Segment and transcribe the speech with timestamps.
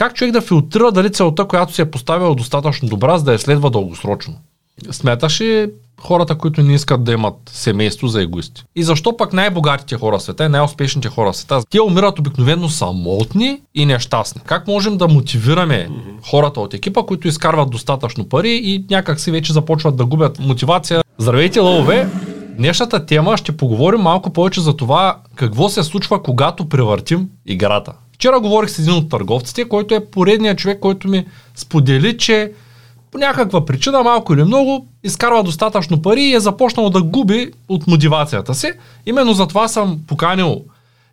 [0.00, 3.38] Как човек да филтрира дали целта, която си е поставила достатъчно добра, за да я
[3.38, 4.34] следва дългосрочно?
[4.90, 8.64] Смяташ ли хората, които не искат да имат семейство за егоисти?
[8.76, 12.68] И защо пък най-богатите хора в света и най-успешните хора в света, те умират обикновено
[12.68, 14.40] самотни и нещастни?
[14.44, 15.88] Как можем да мотивираме
[16.30, 21.02] хората от екипа, които изкарват достатъчно пари и някак си вече започват да губят мотивация?
[21.18, 22.08] Здравейте, лъвове!
[22.56, 27.92] Днешната тема ще поговорим малко повече за това какво се случва, когато превъртим играта.
[28.20, 32.52] Вчера говорих с един от търговците, който е поредният човек, който ми сподели, че
[33.10, 37.86] по някаква причина, малко или много, изкарва достатъчно пари и е започнал да губи от
[37.86, 38.72] мотивацията си.
[39.06, 40.60] Именно за това съм поканил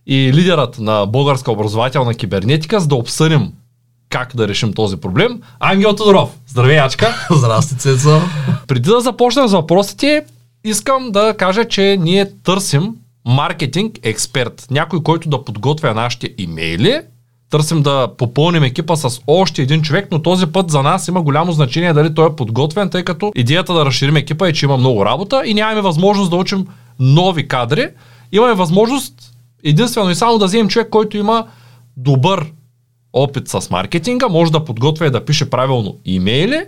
[0.07, 3.51] и лидерът на българска образователна кибернетика, за да обсъдим
[4.09, 5.41] как да решим този проблем.
[5.59, 6.29] Ангел Тодоров.
[6.47, 7.27] Здравей, Ачка.
[7.31, 8.21] Здрасти, Цецо.
[8.67, 10.25] Преди да започнем с въпросите,
[10.63, 12.95] искам да кажа, че ние търсим
[13.27, 14.67] маркетинг експерт.
[14.71, 16.99] Някой, който да подготвя нашите имейли.
[17.49, 21.51] Търсим да попълним екипа с още един човек, но този път за нас има голямо
[21.51, 25.05] значение дали той е подготвен, тъй като идеята да разширим екипа е, че има много
[25.05, 26.67] работа и нямаме възможност да учим
[26.99, 27.89] нови кадри.
[28.31, 29.13] Имаме възможност
[29.63, 31.47] единствено и само да вземем човек, който има
[31.97, 32.51] добър
[33.13, 36.63] опит с маркетинга, може да подготвя и да пише правилно имейли.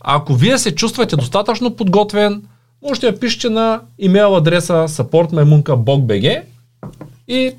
[0.00, 2.42] Ако вие се чувствате достатъчно подготвен,
[2.82, 6.42] можете да пишете на имейл адреса supportmemunka.bg
[7.28, 7.52] и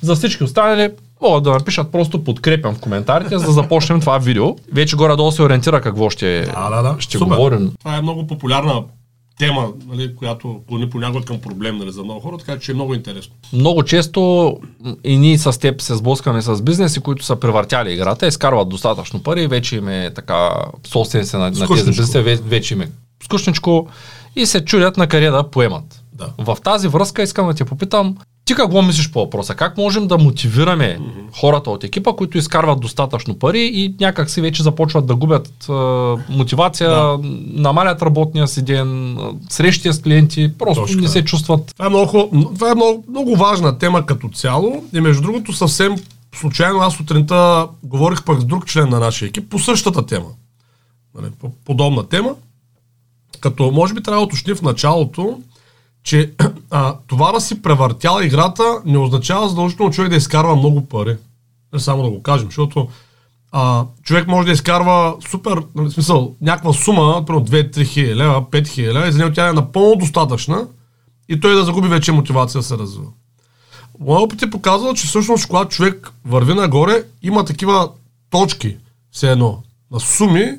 [0.00, 0.90] за всички останали
[1.22, 4.56] могат да напишат просто подкрепям в коментарите, за да започнем това видео.
[4.72, 6.96] Вече горе-долу се ориентира какво ще, Да, да, да.
[6.98, 7.26] ще Супер.
[7.26, 7.72] говорим.
[7.78, 8.82] Това е много популярна
[9.38, 12.94] тема, нали, която клони понякога към проблем нали, за много хора, така че е много
[12.94, 13.34] интересно.
[13.52, 14.52] Много често
[15.04, 19.42] и ние с теб се сблъскаме с бизнеси, които са превъртяли играта, изкарват достатъчно пари
[19.42, 20.50] и вече им е така
[20.86, 22.88] собственици на, на тези бизнеси, ве- вече им е
[23.24, 23.88] скучничко
[24.36, 26.02] и се чудят на къде да поемат.
[26.12, 26.28] Да.
[26.38, 29.54] В тази връзка искам да те попитам, ти какво мислиш по въпроса?
[29.54, 30.98] Как можем да мотивираме
[31.40, 35.72] хората от екипа, които изкарват достатъчно пари и някак си вече започват да губят е,
[36.32, 37.18] мотивация, Да.
[37.46, 42.30] намалят работния си ден, срещи с клиенти, просто Точно не се чувстват Това е, много,
[42.54, 45.94] това е много, много важна тема като цяло и между другото съвсем
[46.34, 50.28] случайно аз сутринта говорих пък с друг член на нашия екип по същата тема.
[51.14, 52.34] Нали, по подобна тема.
[53.40, 55.40] Като може би трябва да уточни в началото,
[56.04, 56.32] че
[56.70, 61.16] а, това да си превъртял играта не означава задължително човек да изкарва много пари.
[61.72, 62.88] Не само да го кажем, защото
[63.52, 68.42] а, човек може да изкарва супер, нали, в смисъл, някаква сума, примерно 2-3 хиляди лева,
[68.42, 70.66] 5 хиляди лева, и за него тя е напълно достатъчна
[71.28, 73.06] и той да загуби вече мотивация да се развива.
[74.00, 77.90] Моят опит е показал, че всъщност когато човек върви нагоре, има такива
[78.30, 78.76] точки,
[79.10, 80.52] все едно, на суми,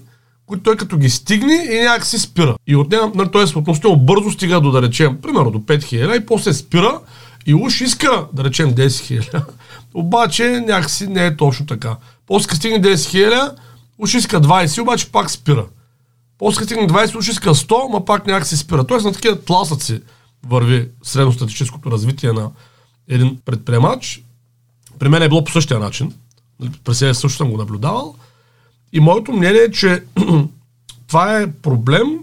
[0.48, 2.56] които той като ги стигне и някак си спира.
[2.68, 3.58] И от нея, нали, т.е.
[3.58, 7.00] относително бързо стига до, да речем, примерно до 5000 и после спира
[7.46, 9.44] и уж иска, да речем, 10 000.
[9.94, 11.98] Обаче някакси не е точно така.
[12.28, 13.56] После стигне 10 000,
[13.98, 15.66] уж иска 20, обаче пак спира.
[16.38, 18.84] После стигне 20, уж иска 100, ма пак някак си спира.
[18.84, 20.02] Тоест на такива тласъци
[20.48, 22.52] върви средностатическото развитие на
[23.08, 24.24] един предприемач.
[25.00, 26.14] При мен е било по същия начин.
[26.60, 28.16] Нали, През себе също съм го наблюдавал.
[28.94, 30.04] И моето мнение е, че
[31.08, 32.20] това е проблем,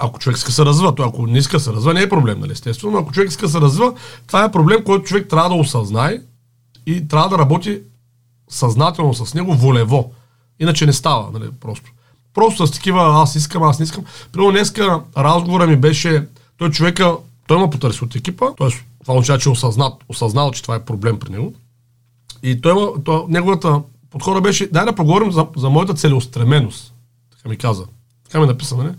[0.00, 2.52] ако човек иска се развива, то ако не иска се развива, не е проблем, нали,
[2.52, 3.94] естествено, но ако човек иска се развива,
[4.26, 6.20] това е проблем, който човек трябва да осъзнае
[6.86, 7.80] и трябва да работи
[8.48, 10.12] съзнателно с него, волево.
[10.60, 11.90] Иначе не става, нали, просто.
[12.34, 14.04] Просто с такива аз искам, аз не искам.
[14.32, 16.26] Примерно днеска разговора ми беше,
[16.56, 17.16] той човека,
[17.46, 18.68] той ме потърси от екипа, т.е.
[19.02, 21.54] това означава, че е осъзнат, осъзнал, че това е проблем при него.
[22.42, 23.80] И той, той неговата
[24.10, 26.94] подхода беше, дай да поговорим за, за моята целеустременост.
[27.36, 27.84] Така ми каза.
[28.24, 28.94] Така ми е написано, не?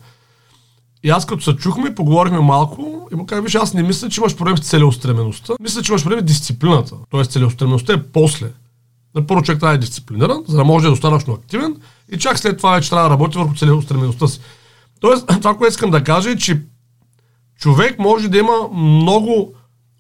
[1.03, 4.21] И аз като се чухме, поговорихме малко и му казах, виж, аз не мисля, че
[4.21, 5.53] имаш проблем с целеустремеността.
[5.61, 6.95] Мисля, че имаш проблем с дисциплината.
[7.09, 8.51] Тоест целеустремеността е после.
[9.15, 11.75] На първо човек трябва да е дисциплиниран, за да може да е достатъчно активен
[12.11, 14.39] и чак след това вече трябва да работи върху целеустремеността си.
[14.99, 16.61] Тоест, това, което искам да кажа е, че
[17.59, 19.53] човек може да има много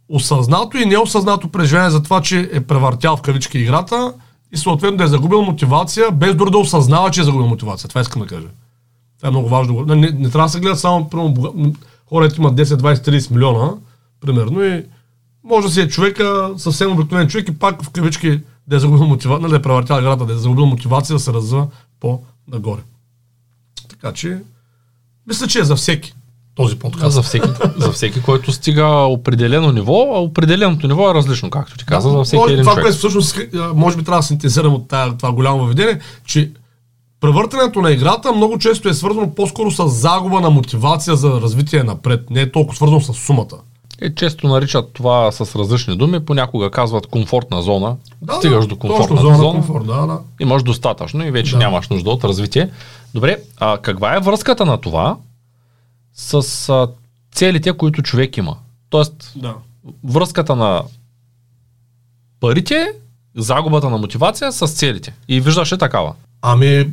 [0.09, 4.13] осъзнато и неосъзнато преживяване за това, че е превъртял в кавички играта
[4.51, 7.89] и съответно да е загубил мотивация, без дори да осъзнава, че е загубил мотивация.
[7.89, 8.47] Това искам да кажа.
[9.17, 9.85] Това е много важно.
[9.85, 11.71] Не, не, не трябва да се гледат само примерно, бога-
[12.05, 13.71] хората имат 10, 20, 30 милиона,
[14.21, 14.85] примерно, и
[15.43, 19.07] може да си е човека, съвсем обикновен човек и пак в кавички да е загубил
[19.07, 21.67] мотивация, да е превъртял играта, да е загубил мотивация да се развива
[21.99, 22.81] по-нагоре.
[23.89, 24.41] Така че,
[25.27, 26.13] мисля, че е за всеки
[26.59, 27.11] този подкаст.
[27.11, 31.85] за всеки, за всеки, който стига определено ниво, а определеното ниво е различно, както ти
[31.85, 32.83] каза, за всеки един това, човек.
[32.83, 33.39] което всъщност,
[33.75, 36.51] може би трябва да синтезирам от тая, това голямо въведение, че
[37.21, 42.29] превъртането на играта много често е свързано по-скоро с загуба на мотивация за развитие напред.
[42.29, 43.57] Не е толкова свързано с сумата.
[44.01, 47.95] Е, често наричат това с различни думи, понякога казват комфортна зона.
[48.21, 50.19] Да, Стигаш да, до комфортната зона, зона, комфорт, да, да.
[50.39, 51.57] имаш достатъчно и вече Да.
[51.57, 52.69] нямаш нужда от развитие.
[53.13, 55.15] Добре, а каква е връзката на това
[56.13, 56.33] с
[56.69, 56.87] а,
[57.31, 58.57] целите, които човек има?
[58.89, 59.55] Тоест, да.
[60.03, 60.83] връзката на
[62.39, 62.87] парите,
[63.37, 65.13] загубата на мотивация с целите.
[65.27, 66.13] И виждаш ли такава?
[66.41, 66.87] Ами,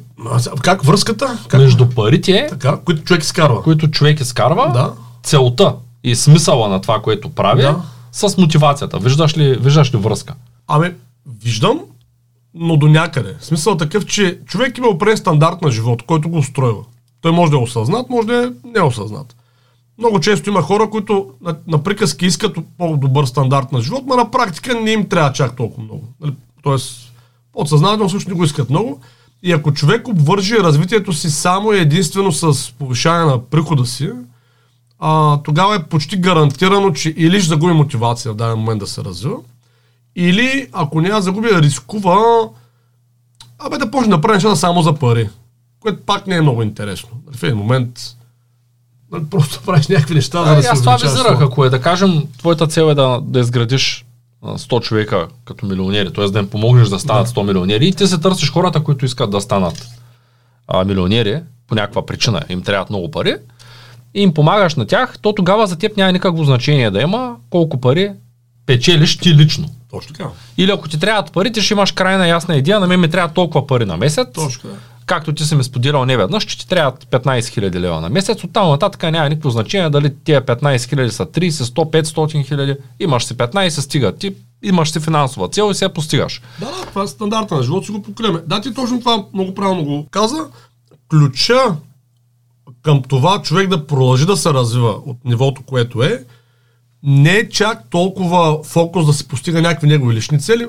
[0.62, 1.38] как връзката?
[1.48, 1.60] Как?
[1.60, 3.62] Между парите, Така, които човек изкарва.
[3.62, 4.92] които човек изкарва, Да.
[5.22, 5.74] целта
[6.04, 7.82] и смисъла на това, което прави, Да.
[8.12, 8.98] с мотивацията.
[8.98, 10.34] Виждаш ли, виждаш ли връзка?
[10.66, 10.90] Ами,
[11.42, 11.80] виждам,
[12.54, 13.36] но до някъде.
[13.40, 16.82] Смисъл е такъв, че човек има определен стандарт на живот, който го устройва.
[17.20, 19.36] Той може да е осъзнат, може да е неосъзнат.
[19.98, 24.30] Много често има хора, които на, на приказки искат по-добър стандарт на живот, но на
[24.30, 26.04] практика не им трябва чак толкова много.
[26.20, 26.34] Нали?
[26.62, 27.12] Тоест,
[27.52, 29.00] подсъзнателно също не го искат много.
[29.42, 34.10] И ако човек обвържи развитието си само и единствено с повишаване на прихода си,
[34.98, 39.04] а, тогава е почти гарантирано, че или ще загуби мотивация в даден момент да се
[39.04, 39.36] развива,
[40.16, 42.48] или ако няма загуби, рискува
[43.58, 45.28] абе да почне да прави нещата само за пари.
[45.86, 47.08] Което пак не е много интересно.
[47.32, 48.00] В един момент
[49.12, 51.80] нали, просто правиш някакви неща, за да А, се аз това визирах, ако е да
[51.80, 54.04] кажем, твоята цел е да, да изградиш
[54.42, 56.28] а, 100 човека като милионери, т.е.
[56.28, 59.40] да им помогнеш да станат 100 милионери и ти се търсиш хората, които искат да
[59.40, 59.88] станат
[60.68, 63.34] а, милионери, по някаква причина им трябват много пари,
[64.14, 67.80] и им помагаш на тях, то тогава за теб няма никакво значение да има колко
[67.80, 68.12] пари
[68.66, 69.68] печелиш ти лично.
[69.90, 70.28] Точно така.
[70.58, 73.34] Или ако ти трябват пари, ти ще имаш крайна ясна идея, на мен ми трябва
[73.34, 74.28] толкова пари на месец.
[74.34, 74.74] Точно така.
[75.06, 78.44] Както ти си ми споделял не веднъж, че ти трябват 15 000 лева на месец.
[78.44, 82.76] Оттам нататък няма никакво значение дали тия 15 000 са 30, 100, 500 хиляди.
[83.00, 84.12] Имаш си 15, стига.
[84.12, 86.42] Ти имаш си финансова цел и се постигаш.
[86.60, 88.40] Да, да, това е стандарта на живот, си го покриваме.
[88.46, 90.46] Да, ти точно това много правилно го каза.
[91.10, 91.76] Ключа
[92.82, 96.24] към това човек да продължи да се развива от нивото, което е,
[97.02, 100.66] не е чак толкова фокус да се постига някакви негови лични цели,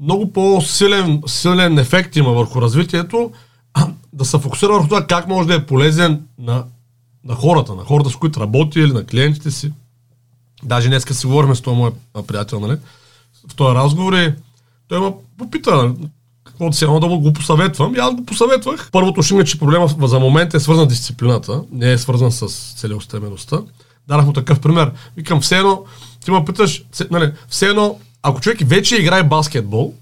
[0.00, 3.30] много по-силен силен ефект има върху развитието,
[4.12, 6.64] да се фокусира върху това как може да е полезен на,
[7.24, 9.72] на хората, на хората, с които работи или на клиентите си.
[10.62, 11.90] Даже днеска си говорим с този мой
[12.26, 12.78] приятел, нали?
[13.48, 14.34] В този разговор и
[14.88, 15.94] той ме попита, нали,
[16.44, 17.94] какво си едно да го посъветвам.
[17.94, 18.88] И аз го посъветвах.
[18.92, 22.74] Първото ще е, че проблема за момента е свързан с дисциплината, не е свързан с
[22.76, 23.60] целеустремеността.
[24.08, 24.92] Дарах му такъв пример.
[25.16, 25.84] Викам, все едно,
[26.24, 29.94] ти ме питаш, нали, все едно, ако човек вече играе баскетбол,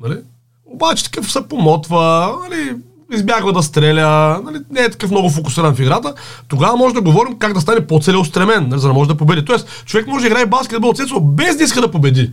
[0.00, 0.18] нали,
[0.64, 2.76] обаче такъв се помотва, нали,
[3.14, 6.14] избягва да стреля, нали, не е такъв много фокусиран в играта,
[6.48, 9.44] тогава може да говорим как да стане по-целеустремен, нали, за да може да победи.
[9.44, 12.32] Тоест, човек може да играе баскетбол цецо, без да иска да победи.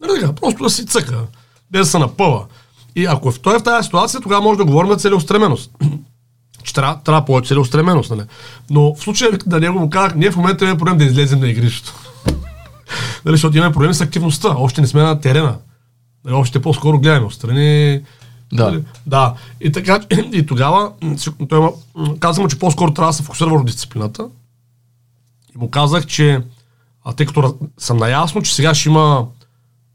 [0.00, 1.18] Нали просто да си цъка,
[1.70, 2.44] без да се напъва.
[2.96, 5.70] И ако той е в тази ситуация, тогава може да говорим за целеустременост.
[6.64, 8.22] че трябва, трябва повече целеустременост, нали?
[8.70, 11.48] Но в случая на него му казах, ние в момента имаме проблем да излезем на
[11.48, 11.94] игрището.
[13.24, 14.54] нали, защото имаме проблем с активността.
[14.56, 15.56] Още не сме на терена.
[16.24, 18.00] Нали, още по-скоро гледаме отстрани.
[18.52, 18.64] Да.
[18.64, 19.34] Нали, да.
[19.60, 20.00] И, така,
[20.32, 20.92] и тогава
[21.48, 24.28] той ма, м, каза му, че по-скоро трябва да се фокусира върху дисциплината.
[25.54, 26.40] И му казах, че
[27.04, 29.26] а, тъй като съм наясно, че сега ще има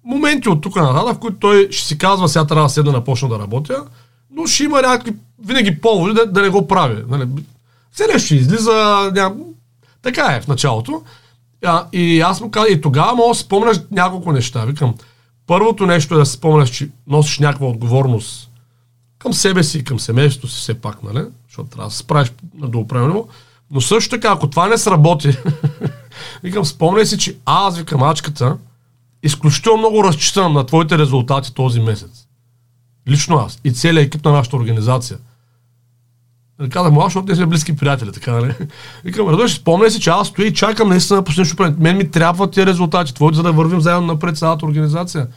[0.03, 3.03] моменти от тук нататък, в които той ще си казва, сега трябва да седна да
[3.03, 3.85] почна да работя,
[4.31, 5.13] но ще има някакви
[5.45, 7.03] винаги поводи да, да не го прави.
[7.07, 7.27] Нали?
[7.91, 9.41] Все ще излиза, ням...
[10.01, 11.03] така е в началото.
[11.65, 14.65] А, и аз му казах, и тогава мога да си спомняш няколко неща.
[14.65, 14.95] Викам,
[15.51, 18.49] първото нещо е да си спомняш, че носиш някаква отговорност
[19.19, 21.25] към себе си и към семейството си все пак, нали?
[21.47, 23.27] Защото трябва да се справиш на доуправено.
[23.71, 25.37] Но също така, ако това не сработи,
[26.43, 28.57] викам, спомняй си, че аз, викам, ачката,
[29.23, 32.27] изключително много разчитам на твоите резултати този месец.
[33.07, 35.17] Лично аз и целият екип на нашата организация.
[36.69, 38.53] Казах му, защото ние сме близки приятели, така, нали?
[39.03, 41.77] Викам, Радош, спомняй си, че аз стоя и чакам наистина да постигнеш определен.
[41.79, 45.27] Мен ми трябват тия резултати, твоите, за да вървим заедно напред цялата организация.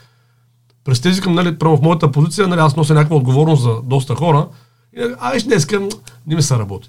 [0.84, 4.46] През тези към, нали, в моята позиция, нали, аз нося някаква отговорност за доста хора.
[4.96, 5.88] И, а, виж, днеска м,
[6.26, 6.88] не ми се работи.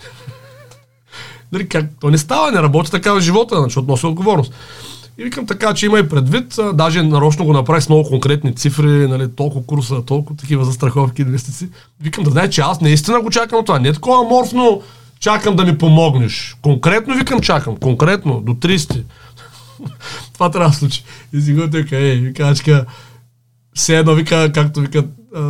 [1.51, 4.53] нали, как, то не става, не работи така в живота, защото носи отговорност.
[5.17, 8.55] И викам така, че има и предвид, а, даже нарочно го направих с много конкретни
[8.55, 11.67] цифри, нали, толкова курса, толкова такива застраховки, инвестиции.
[12.01, 13.79] Викам да знае, че аз наистина го чакам това.
[13.79, 14.81] Не е такова морфно,
[15.19, 16.57] чакам да ми помогнеш.
[16.61, 19.03] Конкретно викам чакам, конкретно, до 30.
[20.33, 21.03] това трябва да случи.
[21.33, 22.85] И си го така, ей, вика,
[23.73, 25.03] все едно вика, както вика,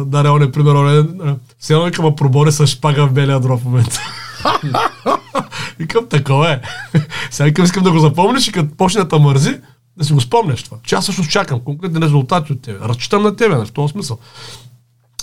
[0.06, 3.62] Даре, он е пример, он все едно вика, ма пробори с шпага в белия дров
[3.62, 4.02] в момента.
[5.80, 6.62] Викам, такова е.
[7.32, 9.60] Сега викам, искам да го запомниш и като почне да мързи,
[9.98, 10.78] да си го спомнеш това.
[10.84, 12.80] Че аз всъщност чакам конкретни резултати от тебе.
[12.80, 14.18] Разчитам на тебе, нали, в този смисъл.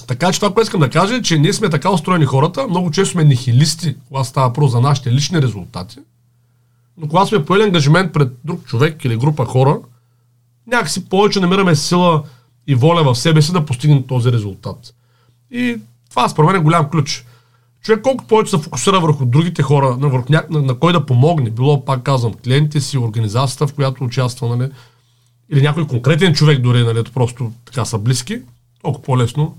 [0.06, 2.90] Така че това, което искам да кажа е, че ние сме така устроени хората, много
[2.90, 5.98] често сме нихилисти, когато става въпрос за нашите лични резултати.
[6.98, 9.78] но когато сме поели ангажимент пред друг човек или група хора,
[10.66, 12.22] някакси повече намираме сила
[12.66, 14.94] и воля в себе си да постигнем този резултат.
[15.50, 15.78] И
[16.10, 17.24] това според мен е голям ключ.
[17.82, 20.42] Човек колко повече се фокусира върху другите хора, на, върху ня...
[20.50, 24.70] на, на кой да помогне, било, пак казвам, клиентите си, организацията, в която участва, нали,
[25.52, 28.40] или някой конкретен човек дори, нали, просто така са близки,
[28.82, 29.56] толкова по-лесно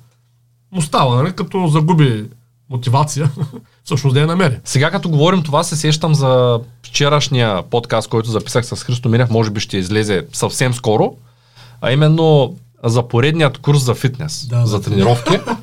[0.72, 2.26] му става, нали, като загуби
[2.70, 3.32] мотивация,
[3.84, 4.60] всъщност да я намери.
[4.66, 9.52] Сега като говорим това, се сещам за вчерашния подкаст, който записах с Христо Минев, може
[9.52, 11.16] би ще излезе съвсем скоро,
[11.82, 14.84] а именно за поредният курс за фитнес, Да, за да.
[14.84, 15.40] тренировки.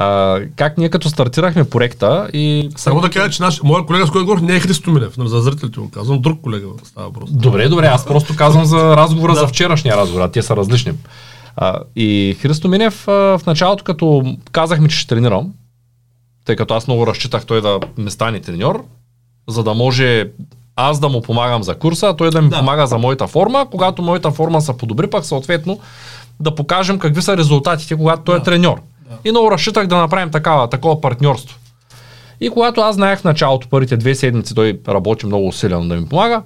[0.00, 2.68] А, как ние като стартирахме проекта и...
[2.76, 5.40] Само да кажа, че наш, моят колега, с който говорих, не е Христо Милев, за
[5.40, 7.30] зрителите го казвам, друг колега става въпрос.
[7.32, 10.92] Добре, добре, аз просто казвам за разговора за вчерашния разговор, а те са различни.
[11.56, 15.52] А, и Христо Минев а, в началото, като казахме, че ще тренирам,
[16.44, 18.84] тъй като аз много разчитах той да ми стане треньор,
[19.48, 20.24] за да може
[20.76, 22.58] аз да му помагам за курса, а той да ми Да.
[22.58, 23.66] помага за моята форма.
[23.70, 25.80] Когато моята форма се подобри, пък съответно
[26.40, 28.44] да покажем какви са резултатите, когато той е Да.
[28.44, 28.80] треньор.
[29.08, 29.16] Да.
[29.24, 31.58] И много разчитах да направим такава, такова партньорство.
[32.40, 36.08] И когато аз знаех в началото, първите две седмици, той работи много усилено да ми
[36.08, 36.42] помага,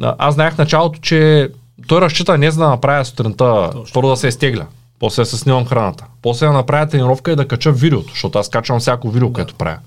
[0.00, 1.48] аз знаех в началото, че
[1.86, 4.66] той разчита не за да направя сутринта, първо да се изтегля,
[4.98, 8.48] после да се снимам храната, после да направя тренировка и да кача видеото, защото аз
[8.48, 9.78] качвам всяко видео, което правя.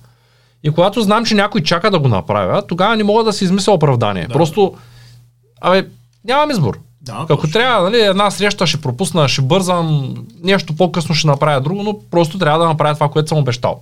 [0.63, 3.73] И когато знам, че някой чака да го направя, тогава не мога да си измисля
[3.73, 4.27] оправдание.
[4.27, 4.33] Да.
[4.33, 4.73] Просто,
[5.61, 5.87] абе,
[6.25, 6.79] нямам избор.
[7.01, 7.51] Да, Ако точно.
[7.51, 12.39] трябва, нали, една среща ще пропусна, ще бързам, нещо по-късно ще направя друго, но просто
[12.39, 13.79] трябва да направя това, което съм обещал.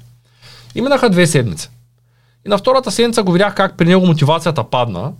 [0.75, 1.69] И минаха две седмици.
[2.45, 5.11] И на втората седмица го видях как при него мотивацията падна,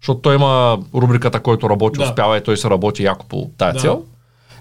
[0.00, 2.04] защото той има рубриката, който работи, Да.
[2.04, 3.78] успява и той се работи яко по тая Да.
[3.80, 4.02] цел.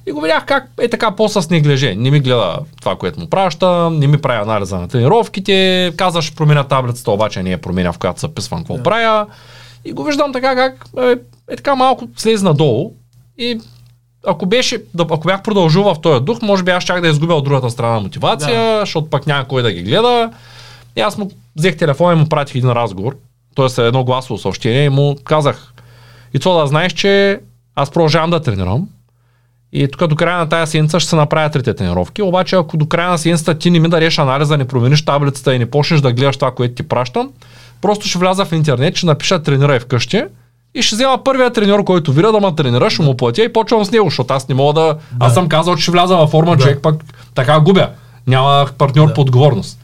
[0.08, 1.96] И го видях как е така по-с неглеже.
[1.96, 6.36] Не ми гледа това, което му праща, не ми прави анализа на тренировките, каза ще
[6.36, 8.84] променя таблицата, обаче не я променя, в която записвам какво Да.
[8.84, 9.26] правя.
[9.86, 11.16] И го виждам така как е,
[11.50, 12.92] е така малко слезе надолу
[13.38, 13.60] и
[14.28, 17.34] ако, беше, да, ако бях продължил в този дух, може би аз щях да изгубя
[17.34, 20.32] от другата страна мотивация, защото пък няма кой да ги гледа.
[20.96, 23.16] И аз му взех телефона и му пратих един разговор,
[23.56, 23.82] т.е.
[23.82, 25.74] едно гласово съобщение и му казах
[26.34, 27.40] и това да знаеш, че
[27.76, 28.88] аз продължавам да тренирам,
[29.72, 32.88] и тук до края на тази седмица ще се направят трите тренировки, обаче ако до
[32.88, 36.14] края на седмицата ти не ми дадеш анализа, не промениш таблицата и не почнеш да
[36.14, 37.32] гледаш това, което ти пращам,
[37.84, 40.24] просто ще вляза в интернет, ще напиша тренирай вкъщи
[40.76, 43.86] и ще взема първия треньор, който вира да ме тренира, ще му платя и почвам
[43.86, 44.96] с него, защото аз не мога да...
[45.20, 46.62] Аз съм казал, че ще вляза във форма, Да.
[46.62, 47.04] човек пък
[47.36, 47.90] така губя.
[48.28, 49.14] Няма партньор Да.
[49.14, 49.80] по отговорност.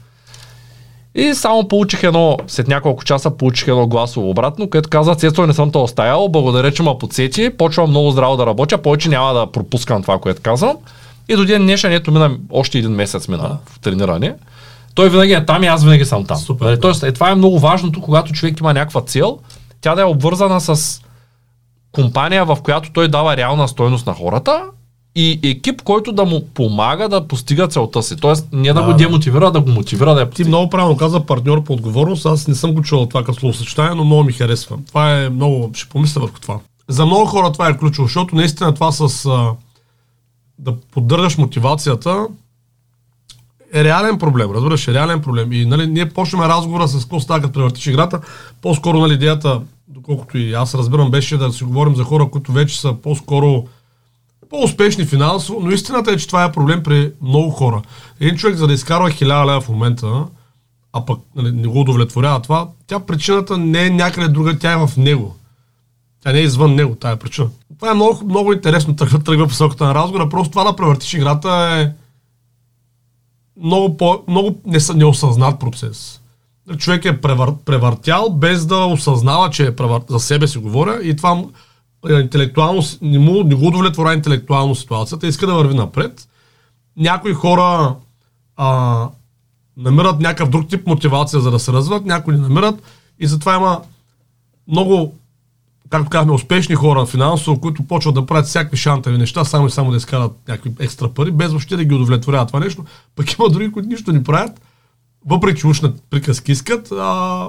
[1.16, 5.54] И само получих едно, след няколко часа получих едно гласово обратно, където каза, Цецо, не
[5.54, 9.52] съм те оставял, благодаря, че ме подсети, почвам много здраво да работя, повече няма да
[9.52, 10.78] пропускам това, което казвам.
[11.30, 13.58] И до ден днешен, ето мина още един месец мина Да.
[13.66, 14.34] в трениране.
[14.96, 16.38] Той винаги е там и аз винаги съм там.
[16.38, 16.66] Супер.
[16.66, 19.40] Нали, Тоест, е, това е много важното, когато човек има някаква цел,
[19.82, 21.02] тя да е обвързана с
[21.92, 24.64] компания, в която той дава реална стойност на хората
[25.16, 28.16] и екип, който да му помага да постига целта си.
[28.16, 30.48] Тоест, не да, Да, го демотивира, да го мотивира да я Ти постига.
[30.50, 32.26] много правилно каза партньор по отговорност.
[32.26, 34.78] Аз не съм го чувал това като словосъчетание, но много ми харесва.
[34.88, 36.60] Това е много, ще помисля върху това.
[36.88, 39.52] За много хора това е ключово, защото наистина това с а,
[40.60, 42.28] да поддържаш мотивацията
[43.74, 45.54] е реален проблем, разбираш, реален проблем.
[45.54, 48.20] И нали, ние почнем разговора с какво става като превъртиш играта.
[48.62, 52.82] По-скоро нали, идеята, доколкото и аз разбирам, беше да си говорим за хора, които вече
[52.82, 53.68] са по-скоро
[54.50, 57.82] по-успешни финансово, но истината е, че това е проблем при много хора.
[58.20, 60.26] Един човек, за да изкарва 1000 лева в момента,
[60.94, 64.88] а пък нали, не го удовлетворява това, тя причината не е някъде друга, тя е
[64.88, 65.36] в него.
[66.24, 67.48] Тя не е извън него, тая причина.
[67.80, 70.30] Това е много, много интересно, тръгва, тръгва посоката на разговора.
[70.30, 71.92] Просто това да превъртиш играта е
[73.64, 74.56] много, по, много
[74.96, 76.22] неосъзнат процес.
[76.78, 80.02] Човек е превър, превъртял без да осъзнава, че е превър...
[80.10, 81.44] за себе си говоря и това
[82.10, 86.28] е, интелектуално, не, му, не го удовлетворява интелектуално ситуацията, иска да върви напред.
[86.98, 87.96] Някои хора
[88.56, 89.10] а,
[89.78, 92.84] намират някакъв друг тип мотивация за да се развиват, някои не намират
[93.20, 93.82] и затова има
[94.68, 95.14] много,
[95.90, 99.92] както казахме, успешни хора финансово, които почват да правят всякакви шантави неща, само и само
[99.92, 102.86] да изкарат някакви екстра пари, без въобще да ги удовлетворява това нещо.
[103.16, 104.62] Пък има други, които нищо не правят,
[105.26, 107.48] въпреки че ушна приказки искат, а,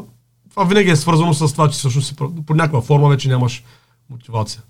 [0.51, 2.15] това винаги е свързано с това, че всъщност си,
[2.47, 3.65] по някаква форма вече нямаш
[4.11, 4.63] мотивация.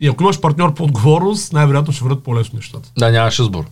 [0.00, 2.92] И ако имаш партньор по отговорност, най-вероятно ще върват по-лесно нещата.
[2.98, 3.64] Да, нямаш избор.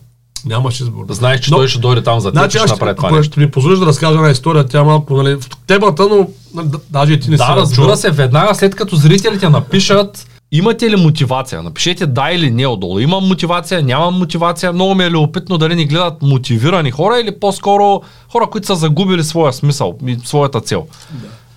[0.45, 1.05] Нямаш избор.
[1.09, 3.23] Знаеш, че Но- той ще дойде там за теб Значи аз ще направи това ако
[3.23, 6.27] ще ми позволиш да разкажа една история, тя е малко нали, в темата, но
[6.63, 7.95] да- даже и ти не си Да, разбира чувал.
[7.95, 11.63] се, веднага след като зрителите напишат Имате ли мотивация?
[11.63, 12.99] Напишете да или не отдолу.
[12.99, 14.73] Имам мотивация, нямам мотивация.
[14.73, 19.23] Много ми е любопитно дали ни гледат мотивирани хора или по-скоро хора, които са загубили
[19.23, 20.87] своя смисъл и своята цел.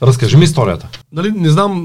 [0.02, 0.88] Разкажи ми историята.
[1.12, 1.84] Нали, не знам,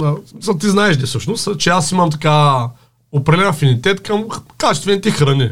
[0.60, 2.66] ти знаеш ли всъщност, че аз имам така
[3.12, 4.24] определен афинитет към
[4.58, 5.50] качествените храни.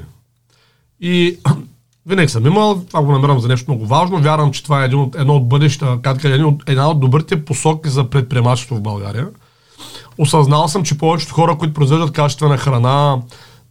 [1.01, 1.38] И
[2.05, 4.22] винаги съм имал, това го намирам за нещо много важно.
[4.22, 7.46] Вярвам, че това е един от, едно от бъдеща, как един от, една от добрите
[7.46, 9.27] посоки за предприемачество в България.
[10.17, 13.17] Осъзнал съм, че повечето хора, които произвеждат качествена храна,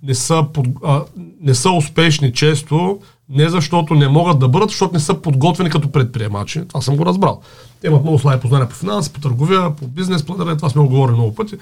[0.02, 1.02] не са, под, а,
[1.40, 5.92] не са успешни често, не защото не могат да бъдат, защото не са подготвени като
[5.92, 6.68] предприемачи.
[6.68, 7.40] Това съм го разбрал.
[7.80, 10.88] Те имат много слаби познания по финанси, по търговия, по бизнес планиране, това сме го
[10.88, 11.54] говорили много пъти.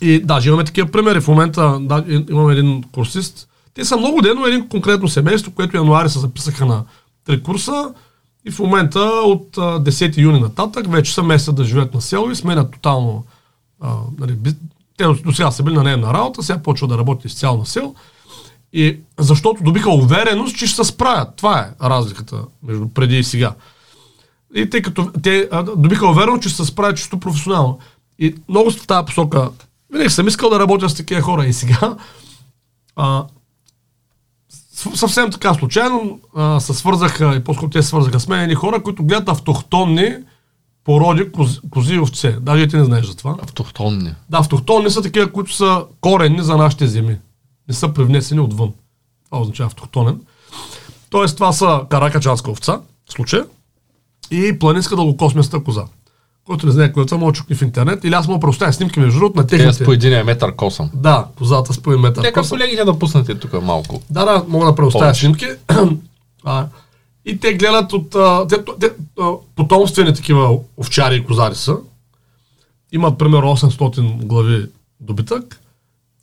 [0.00, 1.20] И даже имаме такива примери.
[1.20, 3.48] В момента да, имаме един курсист.
[3.74, 6.84] Те са много дено един конкретно семейство, което януари се записаха на
[7.26, 7.94] три курса
[8.44, 12.30] и в момента от а, 10 юни нататък вече са месеца да живеят на село
[12.30, 13.24] и сменят тотално
[13.80, 14.36] а, нали,
[14.96, 17.94] те до сега са били на наемна работа, сега почва да работи изцяло на село.
[18.72, 21.36] И защото добиха увереност, че ще се справят.
[21.36, 23.54] Това е разликата между преди и сега.
[24.54, 27.78] И тъй като те а, добиха увереност, че ще се справят чисто професионално.
[28.18, 29.50] И много в тази посока
[29.92, 31.96] винаги съм искал да работя с такива хора и сега
[32.96, 33.24] а,
[34.94, 39.04] съвсем така случайно а, се свързаха, и по-скоро те свързаха с мен едни хора, които
[39.04, 40.14] гледат автохтонни
[40.84, 42.30] породи кози, кози и овце.
[42.40, 43.36] Даже ти не знаеш за това.
[43.42, 44.14] Автохтонни.
[44.30, 47.18] Да, автохтонни са такива, които са коренни за нашите земи.
[47.68, 48.72] Не са привнесени отвън.
[49.24, 50.20] Това означава автохтонен.
[51.10, 53.44] Тоест, това са каракачанска овца, в случая,
[54.30, 55.84] и планинска дългокосместа коза.
[56.50, 58.04] Който не знае кой е, може чукни в интернет.
[58.04, 59.78] Или аз мога да предоставя снимки между другото на техните.
[59.78, 60.90] Те с по един метър косъм.
[60.94, 64.02] Да, козата с по един метър Нека колегите да пуснете тук малко.
[64.10, 65.46] Да, да, мога да предоставя снимки.
[66.44, 66.66] а,
[67.24, 68.14] и те гледат от...
[68.14, 68.90] А, те, те,
[69.20, 71.76] а, потомствени такива овчари и козари са.
[72.92, 74.66] Имат примерно 800 глави
[75.00, 75.60] добитък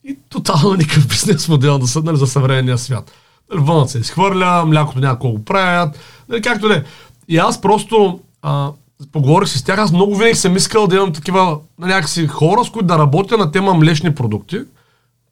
[0.03, 3.12] и тотално никакъв бизнес модел да са нали, за съвременния свят.
[3.51, 6.84] Нали, вънът се изхвърля, млякото няколко го правят, нали, както не.
[7.27, 8.72] И аз просто а,
[9.12, 12.70] поговорих с тях, аз много винаги съм искал да имам такива на някакси хора, с
[12.70, 14.60] които да работя на тема млечни продукти.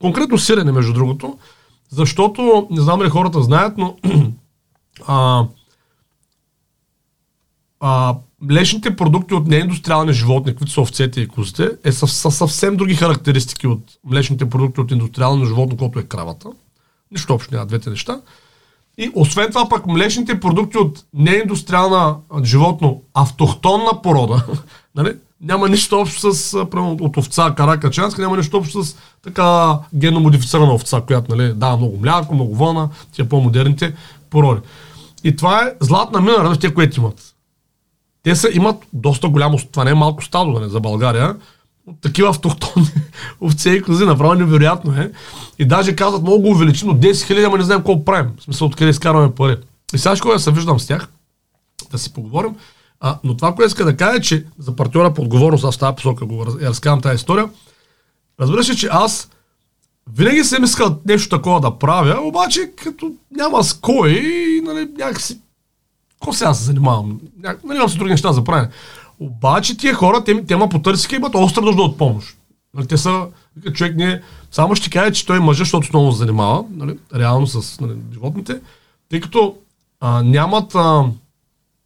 [0.01, 1.37] Конкретно сирене, между другото,
[1.89, 3.95] защото, не знам ли хората знаят, но
[5.07, 5.45] а,
[7.79, 12.77] а, млечните продукти от неиндустриални животни, които са овцете и козите, е са, са съвсем
[12.77, 16.49] други характеристики от млечните продукти от индустриално животно, което е кравата.
[17.11, 18.21] Нищо общо няма двете неща.
[18.97, 24.45] И освен това пък млечните продукти от неиндустриална животно, автохтонна порода,
[24.95, 25.13] нали?
[25.41, 31.01] няма нищо общо с, прямо, от овца каракачанска, няма нищо общо с така генномодифицирана овца,
[31.01, 33.95] която нали, дава много мляко, много вълна, тия по-модерните
[34.29, 34.61] породи.
[35.23, 37.35] И това е златна мина, нали, те, които имат.
[38.23, 41.35] Те са, имат доста голямо, това не е малко стадо нали, за България,
[42.01, 42.87] такива автохтонни
[43.41, 45.11] овце и кози, направо невероятно е.
[45.59, 48.31] И даже казват, много го увеличим, но 10 хиляди, ама не знаем колко правим.
[48.37, 49.57] В смисъл, откъде изкарваме пари.
[49.93, 51.07] И сега ще се виждам с тях,
[51.91, 52.55] да си поговорим.
[52.99, 55.79] А, но това, което иска да кажа е, че за партньора по отговорност, аз в
[55.79, 57.49] тази посока го раз, разказвам тази история,
[58.39, 59.29] разбира се, че аз
[60.13, 64.21] винаги съм искал нещо такова да правя, обаче като няма с кой,
[64.63, 65.39] нали, някакси
[66.19, 67.19] Ко сега се занимавам?
[67.63, 68.69] Нали имам се други неща за правене.
[69.19, 72.37] Обаче тия хора, те, те ма потърсиха и имат остра нужда от помощ.
[72.73, 73.27] Нали, те са,
[73.73, 77.47] човек не, само ще каже, че той е мъжа, защото много се занимава, нали, реално
[77.47, 78.61] с нали, животните,
[79.09, 79.57] тъй като
[79.99, 81.05] а, нямат а,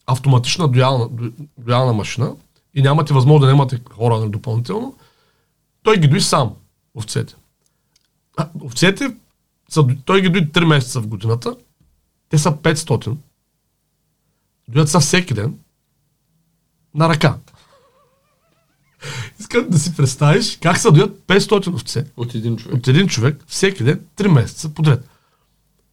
[0.08, 1.10] автоматична доялна,
[1.58, 2.36] доялна машина
[2.74, 4.96] и нямате възможност да нямате хора нали, допълнително,
[5.84, 6.52] той ги дои сам,
[6.96, 7.36] овцете.
[8.38, 9.16] А, овцете,
[9.70, 11.56] са, той ги дои 3 месеца в годината,
[12.30, 13.16] те са 500
[14.68, 15.58] Дойдат са всеки ден
[16.96, 17.38] на ръка.
[19.40, 22.06] Искам да си представиш как са дойдат 500 овце.
[22.18, 22.78] От един човек.
[22.78, 25.09] От един човек всеки ден, 3 месеца подред.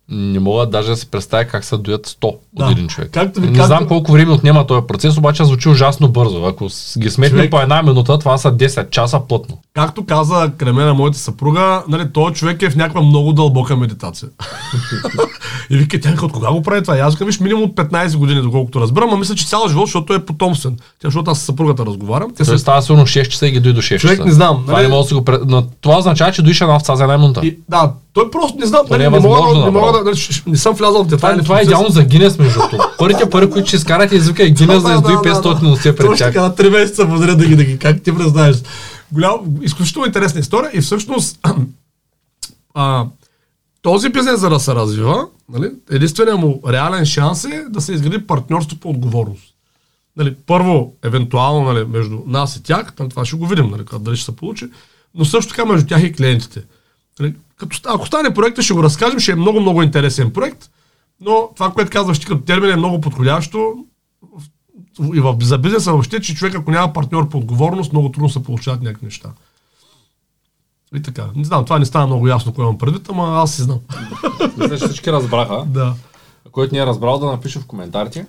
[0.09, 2.21] Не мога даже да си представя как се доят 100
[2.53, 2.64] Да.
[2.64, 3.11] от един човек.
[3.12, 6.45] Както ви не казах- знам колко време отнема този процес, обаче звучи ужасно бързо.
[6.45, 9.59] Ако ги сметнем Човек- по една минута, това са 10 часа плътно.
[9.75, 14.29] Както каза Кремена, моята съпруга, нали, този човек е в някаква много дълбока медитация.
[15.71, 16.97] и вика, тя от кога го прави това?
[16.97, 20.14] И аз виж, минимум от 15 години, доколкото разбирам, а мисля, че цял живот, защото
[20.14, 20.77] е потомствен.
[20.77, 22.31] Тя, защото аз с съпругата разговарям.
[22.37, 22.59] Той се...
[22.59, 24.27] става сигурно 6 часа и ги дойде до 6 Човек часа.
[24.27, 24.83] не знам, Това нали?
[24.83, 25.25] не мога да си го.
[25.47, 27.40] Но това означава, че доиш една овца за една минута.
[27.45, 30.05] И, да, той просто не знам, Това нали, не е мога, да- не, мога да,
[30.05, 31.39] нали, не съм влязал в Това, детайли.
[31.39, 32.79] е, в това е идеално за Гинес, между другото.
[32.99, 36.35] Първите пари, които ще изкарат, извика и Гинес да издои 500 овце пред Точно тях.
[36.35, 38.57] така, три месеца подред да ги, да ги, как ти признаеш.
[39.13, 41.39] Голям, изключително интересна история и всъщност
[42.75, 43.05] а,
[43.83, 48.27] този бизнес, за да се развива, нали, единственият му реален шанс е да се изгради
[48.27, 49.45] партньорство по отговорност.
[50.17, 54.17] Нали, първо, евентуално нали, между нас и тях, там това ще го видим, нали, дали
[54.17, 54.67] ще се получи,
[55.15, 56.63] но също така между тях и клиентите.
[57.21, 60.71] Нали, като, ако стане проекта, ще го разкажем, ще е много, много интересен проект,
[61.21, 63.75] но това, което казваш ти като термин е много подходящо.
[65.15, 68.43] и в, за бизнеса въобще, че човек ако няма партньор по отговорност, много трудно се
[68.43, 69.29] получават някакви неща.
[70.95, 71.27] И така.
[71.37, 73.81] Не знам, това не стана много ясно, кое имам предвид, ама аз си знам.
[74.57, 75.65] Мисля, че всички разбраха.
[75.67, 75.95] да.
[76.53, 78.27] Който не е разбрал да напише в коментарите.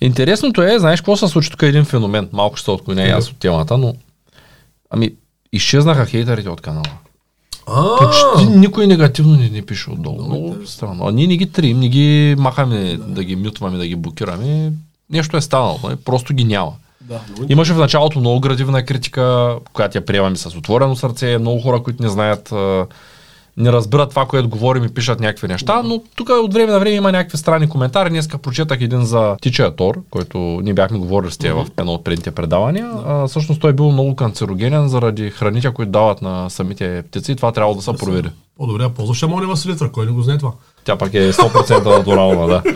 [0.00, 2.28] Интересното е, знаеш какво се случи тук е един феномен.
[2.32, 3.94] Малко ще се отклоня и аз от темата, но
[4.90, 5.14] ами
[5.52, 6.84] изчезнаха хейтерите от канала.
[7.98, 10.22] Почти никой негативно не ни пише отдолу.
[10.22, 11.08] Много странно.
[11.08, 13.04] А ние не ги трим, не ги махаме да.
[13.04, 14.72] да ги мютваме, да ги блокираме.
[15.10, 15.96] Нещо е станало, нали?
[15.96, 16.72] просто ги няма.
[17.00, 21.38] Да, Имаше в началото много градивна критика, която я приемаме с отворено сърце.
[21.38, 22.86] Много хора, които не знаят, а,
[23.56, 26.96] не разбират това, което говорим и пишат някакви неща, но тук от време на време
[26.96, 28.10] има някакви странни коментари.
[28.10, 32.04] Днеска прочетах един за Тичия Тор, който ние бяхме говорили с тия в едно от
[32.04, 32.90] предните предавания.
[33.06, 37.52] А, всъщност той е бил много канцерогенен заради храните, които дават на самите птици това
[37.52, 38.30] трябва да се провери.
[38.56, 40.52] По-добре, ползваш амониева селитра, кой не го знае това?
[40.84, 42.62] Тя пак е 100% натурална, да.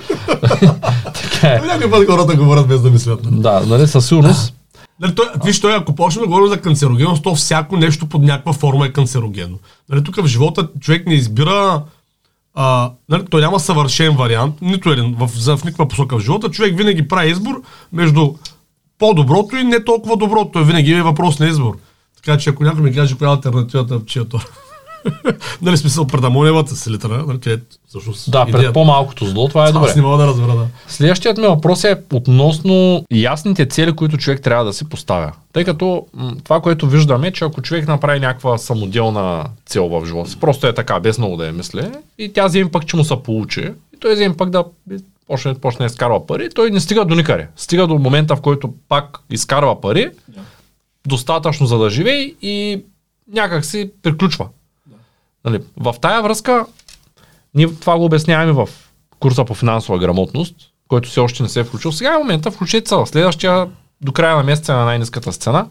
[1.14, 1.91] така е.
[1.91, 3.25] Път хората говорят без да мислят.
[3.25, 3.43] нали?
[3.43, 4.55] Да, нали, със сигурност.
[5.01, 8.53] Нали, той, виж, той, ако почнем да говорим за канцерогенност, то всяко нещо под някаква
[8.53, 9.59] форма е канцерогенно.
[9.89, 11.83] Нали, тук в живота човек не избира
[12.61, 16.51] а, нали, той няма съвършен вариант, нито един в, за, в никаква посока в живота.
[16.51, 18.35] Човек винаги прави избор между
[18.99, 20.51] по-доброто и не толкова доброто.
[20.53, 21.77] Той винаги е въпрос на избор.
[22.17, 24.41] Така че ако някой ми каже коя е альтернативата на чиято.
[25.63, 27.57] нали смисъл пред амоневата селитра, нали, че е
[27.89, 28.73] всъщност Да, пред идеята.
[28.73, 29.89] по-малкото зло, това е добре.
[29.89, 30.67] Аз не мога да разбера, да.
[30.89, 35.33] Следващият ми въпрос е относно ясните цели, които човек трябва да си поставя.
[35.53, 40.07] Тъй като м, това, което виждаме, е, че ако човек направи някаква самоделна цел в
[40.07, 42.97] живота си, просто е така, без много да я мисли, и тя вземе пък, че
[42.97, 43.61] му се получи,
[43.95, 44.65] и той вземе пък да
[45.27, 47.49] почне, почне да изкарва пари, той не стига до никъде.
[47.57, 50.11] Стига до момента, в който пак изкарва пари,
[51.07, 52.83] достатъчно за да живее и
[53.33, 54.49] някак си приключва.
[55.51, 56.67] Нали, в тая връзка,
[57.55, 58.69] ние това го обясняваме в
[59.21, 60.55] курса по финансова грамотност,
[60.89, 61.93] който все още не се е включил.
[61.93, 63.67] Сега е момента, включете се в следващия
[64.01, 65.67] до края на месеца на най-низката сцена.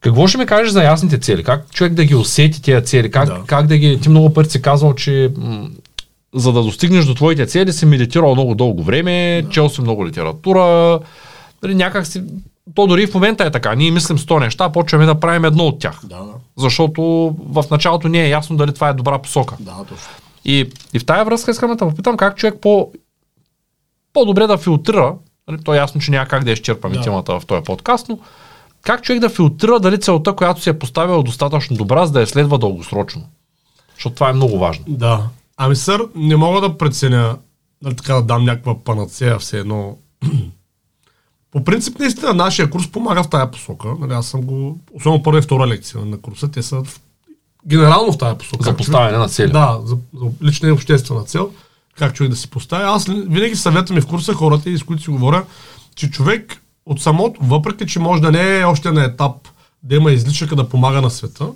[0.00, 1.44] Какво ще ми кажеш за ясните цели?
[1.44, 3.10] Как човек да ги усети тези цели?
[3.10, 3.42] Как, Да.
[3.46, 4.00] как да ги...
[4.00, 5.68] Ти много пъти си казвал, че м-
[6.34, 10.98] за да достигнеш до твоите цели си медитирал много дълго време, чел си много литература,
[11.62, 12.22] нали, някак си...
[12.74, 13.74] То дори в момента е така.
[13.74, 16.00] Ние мислим 100 неща, почваме да правим едно от тях.
[16.04, 16.32] Да, да.
[16.56, 17.02] Защото
[17.38, 19.56] в началото не е ясно дали това е добра посока.
[19.60, 20.08] Да, точно.
[20.44, 22.92] И, и в тая връзка искам да те попитам как човек по,
[24.12, 25.14] по-добре да филтрира,
[25.48, 27.02] нали, то е ясно, че няма как да изчерпаме Да.
[27.02, 28.18] темата в този подкаст, но
[28.82, 32.20] как човек да филтрира дали целта, която си е поставил е достатъчно добра, за да
[32.20, 33.22] я следва дългосрочно.
[33.94, 34.84] Защото това е много важно.
[34.88, 35.22] Да.
[35.56, 37.36] Ами, сър, не мога да преценя,
[37.82, 39.96] нали, така да дам някаква панацея, все едно.
[41.52, 43.88] По принцип, наистина, нашия курс помага в тая посока.
[44.00, 47.00] Нали, аз съм го, особено първа и втора лекция на курса, те са в,
[47.66, 48.64] генерално в тая посока.
[48.64, 49.52] За поставяне на цели.
[49.52, 51.50] Да, за, за лична и обществена цел,
[51.98, 52.84] как човек да си поставя.
[52.84, 55.44] Аз винаги съветвам и в курса хората, и с които си говоря,
[55.94, 59.48] че човек от самото, въпреки че може да не е още на етап
[59.82, 61.48] да има изличака да помага на света,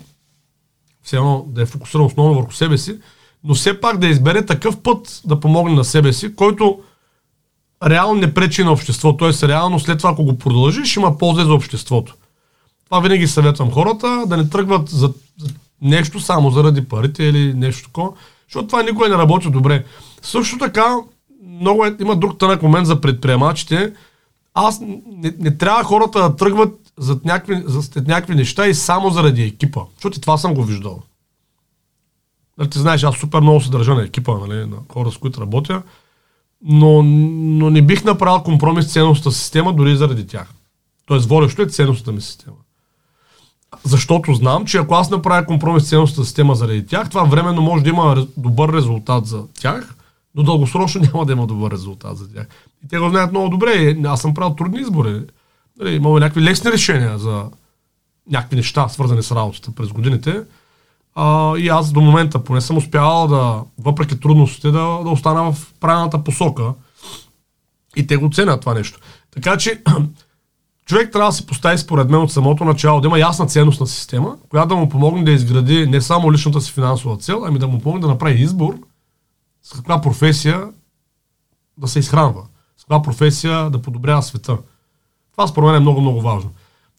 [1.03, 2.99] все едно да е фокусиран основно върху себе си,
[3.45, 6.81] но все пак да избере такъв път да помогне на себе си, който
[7.87, 9.33] реално не пречи на обществото.
[9.33, 9.49] Т.е.
[9.49, 12.15] реално след това, ако го продължиш, има полза за обществото.
[12.85, 15.13] Това винаги съветвам хората да не тръгват за,
[15.83, 18.11] нещо само заради парите или нещо такова,
[18.49, 19.85] защото това никой не работи добре.
[20.23, 20.97] Също така,
[21.47, 23.93] много е, има друг тънък момент за предприемачите.
[24.55, 29.43] Аз не, не трябва хората да тръгват зад някакви, зад някакви неща и само заради
[29.43, 29.81] екипа.
[29.95, 31.03] Защото и това съм го виждал.
[32.59, 35.41] Нали, ти знаеш, аз супер много се държа на екипа, нали, на хора, с които
[35.41, 35.83] работя,
[36.65, 40.55] но, но не бих направил компромис с ценностната система дори заради тях.
[41.07, 42.57] Тоест, водещо е ценностната ми система.
[43.85, 47.91] Защото знам, че ако аз направя компромис с система заради тях, това временно може да
[47.91, 49.95] има добър резултат за тях,
[50.35, 52.47] но дългосрочно няма да има добър резултат за тях.
[52.85, 53.97] И те го знаят много добре.
[54.05, 55.23] Аз съм правил трудни избори.
[55.81, 57.45] Нали, имало някакви лесни решения за
[58.31, 60.43] някакви неща, свързани с работата през годините.
[61.15, 65.73] А, и аз до момента поне съм успявал да, въпреки трудностите, да, да остана в
[65.81, 66.75] правилната посока.
[67.97, 68.99] И те го ценят това нещо.
[69.31, 69.83] Така че
[70.87, 74.37] човек трябва да се постави според мен от самото начало, да има ясна ценностна система,
[74.49, 77.79] която да му помогне да изгради не само личната си финансова цел, ами да му
[77.79, 78.79] помогне да направи избор
[79.63, 80.69] с каква професия
[81.79, 82.43] да се изхранва,
[82.77, 84.59] с каква професия да подобрява света.
[85.33, 86.51] Това според мен е много, много важно.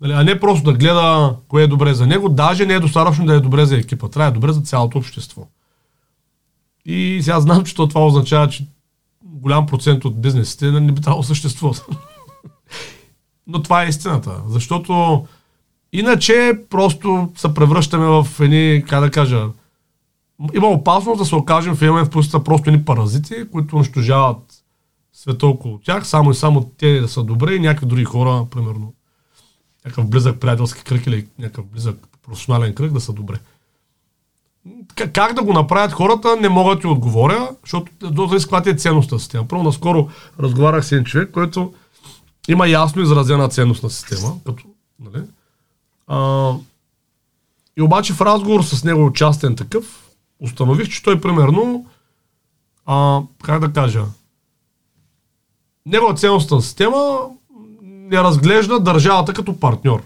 [0.06, 3.26] Нали, а не просто да гледа кое е добре за него, даже не е достатъчно
[3.26, 5.48] да е добре за екипа, трябва е добре за цялото общество.
[6.86, 8.68] И сега знам, че то това означава, че
[9.24, 11.86] голям процент от бизнесите не би трябвало съществуват.
[13.48, 14.42] Но това е истината.
[14.48, 15.26] Защото
[15.94, 19.46] иначе просто се превръщаме в едни, как да кажа,
[20.54, 24.64] има опасност да се окажем в един в позицията просто едни паразити, които унищожават
[25.14, 28.94] света около тях, само и само те да са добре и някакви други хора, примерно,
[29.86, 33.40] някакъв близък приятелски кръг или някакъв близък професионален кръг да са добре.
[35.14, 38.70] Как да го направят хората, не мога да ти отговоря, защото до зависи каква ти
[38.70, 39.48] е ценностна система.
[39.48, 41.74] Първо, наскоро разговарях с един човек, който
[42.48, 44.64] има ясно изразена ценностна система, като,
[45.00, 45.24] нали?
[46.08, 46.52] А,
[47.78, 51.86] и обаче в разговор с него частен такъв, установих, че той примерно,
[52.86, 54.06] а, как да кажа,
[55.86, 57.20] негова ценностна система
[58.12, 60.04] не разглежда държавата като партньор.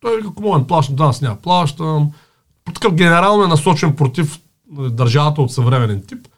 [0.00, 2.10] Той вика, мога да плащам, да, аз няма плащам.
[2.74, 6.28] Такъв генерално е насочен против нали, държавата от съвременен тип.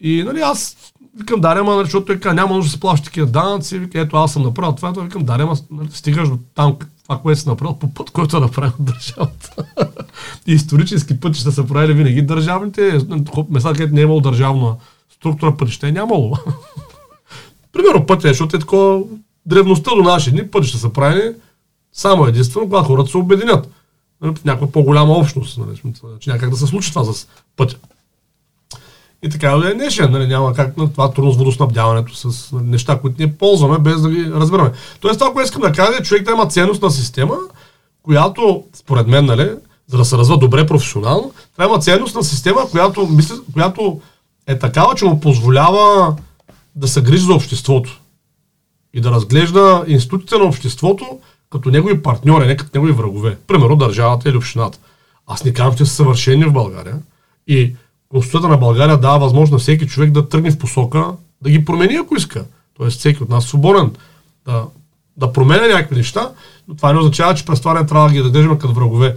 [0.00, 0.76] И нали, аз
[1.18, 3.78] викам, даре, ма, нали, защото той каза, няма нужда да се плаща такива данъци.
[3.78, 7.18] Вика, ето аз съм направил това, това викам, даре, ма, нали, стигаш до там, това,
[7.18, 9.54] което си направил, по път, който е направил държавата.
[10.46, 12.98] и исторически пътища са правили винаги държавните,
[13.50, 14.76] места, където не е имало държавна
[15.14, 16.36] структура пътища, е нямало.
[17.72, 19.02] Примерно пътя, защото е такова
[19.46, 21.34] древността до наши дни, пътища са правени
[21.92, 23.68] само единствено, когато хората се обединят.
[24.20, 25.58] Нали, в някаква по-голяма общност.
[25.58, 27.76] Нали, значи някак да се случи това с пътя.
[29.22, 32.66] И така да е днешен, нали, няма как на това трудно с водоснабдяването, с нали,
[32.66, 34.72] неща, които ние ползваме, без да ги разбираме.
[35.00, 37.36] Тоест това, което искам да кажа, е човек да има ценностна система,
[38.02, 39.50] която, според мен, нали,
[39.86, 44.00] за да се развива добре професионално, трябва има ценностна система, която, мисля, която
[44.46, 46.16] е такава, че му позволява
[46.76, 48.00] да се грижи за обществото
[48.94, 51.18] и да разглежда институциите на обществото
[51.50, 53.38] като негови партньори, не като негови врагове.
[53.46, 54.78] Примерно държавата или общината.
[55.26, 56.98] Аз не казвам, че са съвършени в България.
[57.46, 57.74] И
[58.08, 61.94] Конституцията на България дава възможност на всеки човек да тръгне в посока, да ги промени,
[61.94, 62.44] ако иска.
[62.74, 63.90] Тоест всеки от нас е свободен
[64.46, 64.64] да,
[65.16, 66.32] да променя някакви неща,
[66.68, 69.16] но това не означава, че през това не трябва да ги дадем като врагове.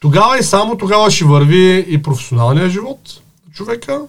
[0.00, 4.02] Тогава и само тогава ще върви и професионалния живот на човека,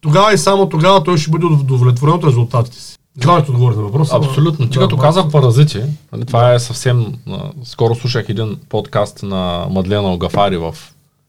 [0.00, 2.98] тогава и само тогава той ще бъде удовлетворен от резултатите си.
[3.20, 4.16] Това ще отговори на въпроса.
[4.16, 4.70] Абсолютно.
[4.70, 5.82] Ти като казах паразити,
[6.12, 7.14] нали, това е съвсем...
[7.64, 10.76] Скоро слушах един подкаст на Мадлена Огафари в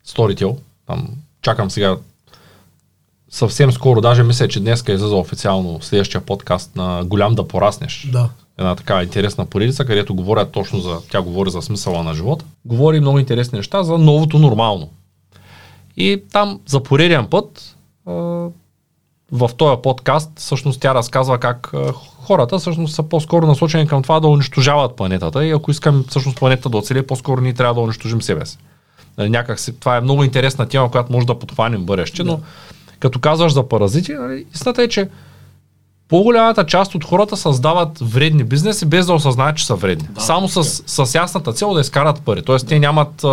[0.07, 0.55] Storytel.
[0.87, 1.07] Там
[1.41, 1.97] чакам сега
[3.29, 8.07] съвсем скоро, даже мисля, че днес е за официално следващия подкаст на Голям да пораснеш.
[8.11, 8.29] Да.
[8.57, 12.45] Една така интересна поредица, където говорят точно за, тя говори за смисъла на живота.
[12.65, 14.89] Говори много интересни неща за новото нормално.
[15.97, 17.75] И там за пореден път
[19.31, 21.71] в този подкаст всъщност тя разказва как
[22.17, 26.69] хората всъщност са по-скоро насочени към това да унищожават планетата и ако искам всъщност планетата
[26.69, 28.57] да оцели, по-скоро ние трябва да унищожим себе си.
[29.17, 32.39] Нали, някак си, това е много интересна тема, която може да подхванем бъдеще, но
[32.99, 35.09] като казваш за паразити, нали, истината е, че
[36.07, 40.07] по-голямата част от хората създават вредни бизнеси без да осъзнаят, че са вредни.
[40.11, 40.63] Да, Само с,
[41.05, 42.41] с ясната цел да изкарат пари.
[42.41, 43.25] Тоест те нямат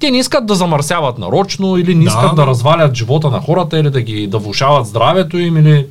[0.00, 3.78] те не искат да замърсяват нарочно или не искат да, да развалят живота на хората
[3.78, 5.86] или да ги да влушават здравето им или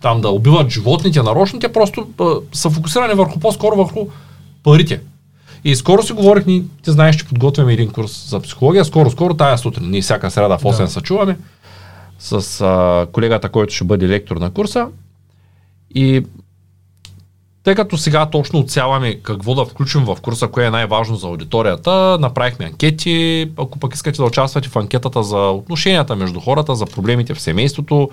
[0.00, 4.06] там да убиват животните нарочно, те просто а, са фокусирани върху по-скоро върху
[4.62, 5.00] парите.
[5.64, 9.34] И скоро си говорих, ни, ти знаеш, че подготвяме един курс за психология, скоро, скоро,
[9.34, 10.88] тая сутрин, ние всяка среда в 8 да.
[10.88, 11.38] се чуваме
[12.18, 14.88] с а, колегата, който ще бъде лектор на курса.
[15.94, 16.24] И
[17.64, 22.18] тъй като сега точно отсяваме какво да включим в курса, кое е най-важно за аудиторията,
[22.20, 23.50] направихме анкети.
[23.56, 28.10] Ако пък искате да участвате в анкетата за отношенията между хората, за проблемите в семейството,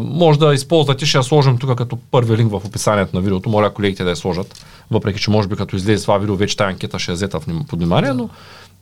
[0.00, 3.48] може да използвате, ще я сложим тук като първи линк в описанието на видеото.
[3.48, 6.68] Моля колегите да я сложат, въпреки че може би като излезе това видео, вече тази
[6.68, 8.28] анкета ще е взета под внимание, но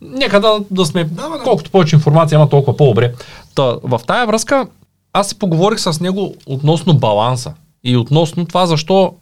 [0.00, 1.40] нека да, да сме, да, да.
[1.44, 3.12] колкото повече информация има, толкова по-добре.
[3.54, 4.66] Та, в тая връзка
[5.12, 9.14] аз си поговорих с него относно баланса и относно това защо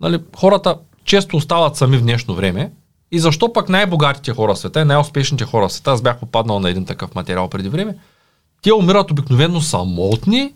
[0.00, 2.72] нали, хората често остават сами в днешно време
[3.12, 6.70] и защо пък най-богатите хора в света, най-успешните хора в света, аз бях попаднал на
[6.70, 7.96] един такъв материал преди време,
[8.62, 10.52] те умират обикновено самотни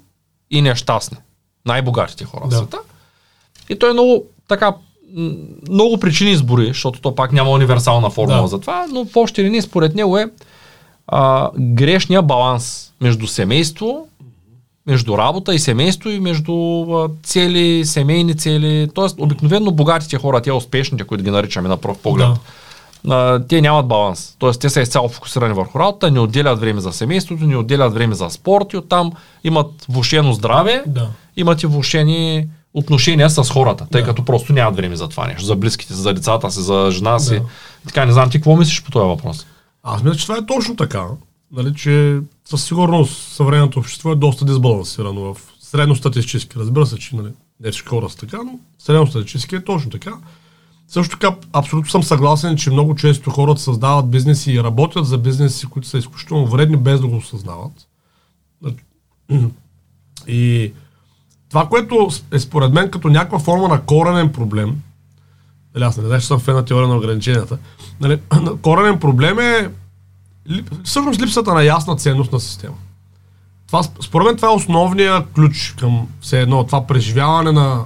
[0.50, 1.18] и нещастни.
[1.66, 2.56] Най-богатите хора да.
[2.56, 2.78] в света.
[3.68, 4.74] И той е много така
[5.68, 8.48] много причини избори, защото то пак няма универсална формула да.
[8.48, 10.30] за това, но в общи линии според него е
[11.06, 14.07] а, грешния баланс между семейство
[14.88, 16.86] между работа и семейство и между
[17.22, 18.88] цели, семейни цели.
[18.94, 22.28] Тоест, обикновено богатите хора, те успешните, които ги наричаме на пръв поглед,
[23.04, 23.40] да.
[23.48, 24.36] те нямат баланс.
[24.38, 28.14] Тоест, те са изцяло фокусирани върху работа, не отделят време за семейството, не отделят време
[28.14, 29.12] за спорт и оттам
[29.44, 31.08] имат влушено здраве, да.
[31.36, 34.06] имат и влушени отношения с хората, тъй да.
[34.06, 37.18] като просто нямат време за това нещо, за близките си, за децата си, за жена
[37.18, 37.34] си.
[37.34, 37.42] Да.
[37.86, 39.46] Така, не знам ти какво мислиш по този въпрос.
[39.82, 41.04] Аз мисля, че това е точно така.
[41.52, 46.58] Нали, че със сигурност съвременното общество е доста дисбалансирано в средностатистически.
[46.58, 47.28] Разбира се, че нали,
[47.60, 50.12] не всички хора са така, но средностатистически е точно така.
[50.88, 55.66] Също така, абсолютно съм съгласен, че много често хората създават бизнеси и работят за бизнеси,
[55.66, 57.72] които са изключително вредни, без да го осъзнават.
[60.26, 60.72] И
[61.48, 64.82] това, което е според мен като някаква форма на коренен проблем,
[65.74, 67.58] нали, аз не знам, че съм фен на теория на ограниченията,
[68.00, 68.20] нали,
[68.62, 69.70] коренен проблем е
[70.84, 72.76] всъщност липсата на ясна ценност на система.
[73.66, 77.84] Това, според мен това е основният ключ към все едно, това преживяване на,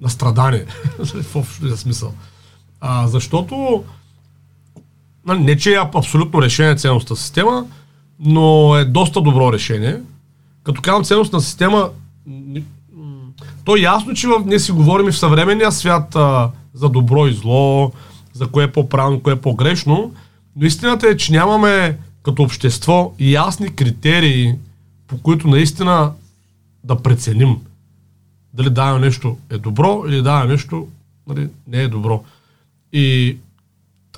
[0.00, 0.66] на страдание,
[1.22, 2.14] в общия смисъл.
[2.80, 3.84] А, защото
[5.26, 7.66] не, че е абсолютно решение ценността система,
[8.20, 10.00] но е доста добро решение.
[10.62, 11.90] Като казвам ценностна система,
[13.64, 17.32] то е ясно, че ние си говорим и в съвременния свят а, за добро и
[17.32, 17.92] зло,
[18.32, 20.12] за кое е по-правилно, кое е по-грешно,
[20.58, 24.54] но истината е, че нямаме като общество ясни критерии,
[25.06, 26.12] по които наистина
[26.84, 27.56] да преценим
[28.54, 30.88] дали дава нещо е добро или дава нещо
[31.26, 32.24] нали, не е добро.
[32.92, 33.36] И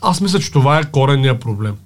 [0.03, 1.77] аз мисля, че това е коренния проблем.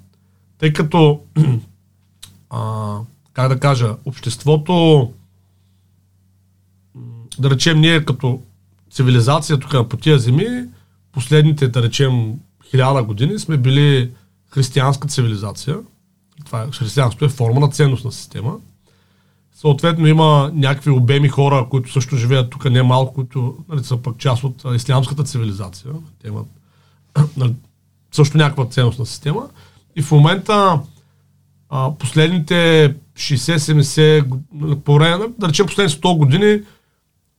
[0.57, 1.21] Тъй като,
[2.49, 2.97] а,
[3.33, 5.13] как да кажа, обществото,
[7.39, 8.41] да речем ние като
[8.91, 10.47] цивилизация тук по тия земи,
[11.11, 12.33] последните, да речем,
[12.69, 14.11] хиляда години сме били
[14.55, 15.77] християнска цивилизация.
[16.45, 18.55] Това е, християнството е форма на ценностна система.
[19.55, 24.17] Съответно има някакви обеми хора, които също живеят тук не малко, които нали, са пък
[24.17, 25.91] част от ислямската цивилизация.
[26.21, 26.47] Те имат
[27.37, 27.55] нали,
[28.11, 29.49] също някаква ценностна система.
[29.95, 30.79] И в момента
[31.69, 36.61] а, последните 60-70, по време, да речем последните 100 години,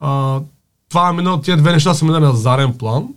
[0.00, 0.40] а,
[0.88, 3.08] това е минало, тия две неща са минали на зарен план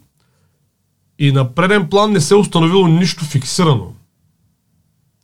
[1.20, 3.94] и на преден план не се е установило нищо фиксирано.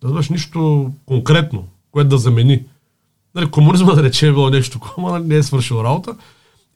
[0.04, 2.64] Да нищо конкретно, което да замени.
[3.36, 6.16] Нали, комунизма, да речем, е било нещо такова, не е свършил работа.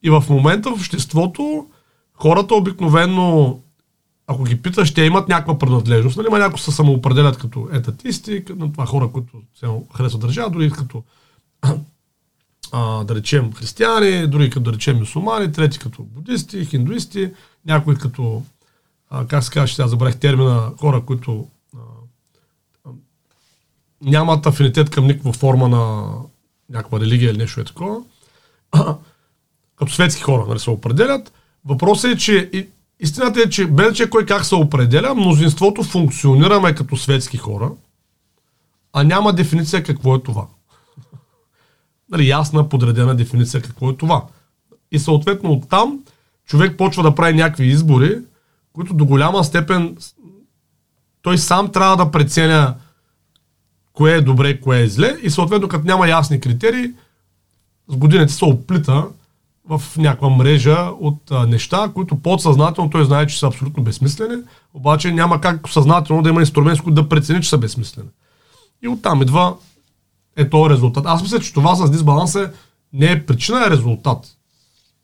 [0.04, 1.68] И в момента в обществото
[2.14, 3.60] хората обикновено,
[4.28, 6.18] ако ги питаш, ще имат някаква принадлежност.
[6.18, 11.04] Нали, някои се самоопределят като етатисти, на това хора, които се харесват държава, дори като
[12.72, 17.30] а, да речем християни, други като да речем мусулмани, трети като будисти, хиндуисти,
[17.66, 18.44] някои като,
[19.10, 21.80] а, как се казва, сега забравих термина, хора, които а,
[22.86, 22.89] а,
[24.02, 26.12] нямат афинитет към никаква форма на
[26.69, 28.04] някаква религия или нещо е такова,
[29.76, 31.34] като светски хора нали, се определят.
[31.65, 32.67] Въпросът е, че
[33.00, 37.72] истината е, че без че кой как се определя, мнозинството функционираме като светски хора,
[38.93, 40.48] а няма дефиниция какво е това.
[42.12, 44.26] нали, ясна, подредена дефиниция какво е това.
[44.91, 46.00] И съответно оттам
[46.45, 48.19] човек почва да прави някакви избори,
[48.80, 49.98] които до голяма степен
[51.22, 52.76] той сам трябва да преценя
[53.94, 56.92] кое е добре, кое е зле и съответно като няма ясни критерии,
[57.88, 59.08] с годините се оплита
[59.70, 64.36] в някаква мрежа от а, неща, които подсъзнателно той знае, че са абсолютно безсмислени,
[64.74, 68.10] обаче няма как съзнателно да има инструмент, с който да прецени, че са безсмислени.
[68.82, 69.56] И оттам идва
[70.36, 71.04] е този резултат.
[71.08, 72.52] Аз мисля, че това с дисбаланс е,
[72.94, 74.36] не е причина, е резултат.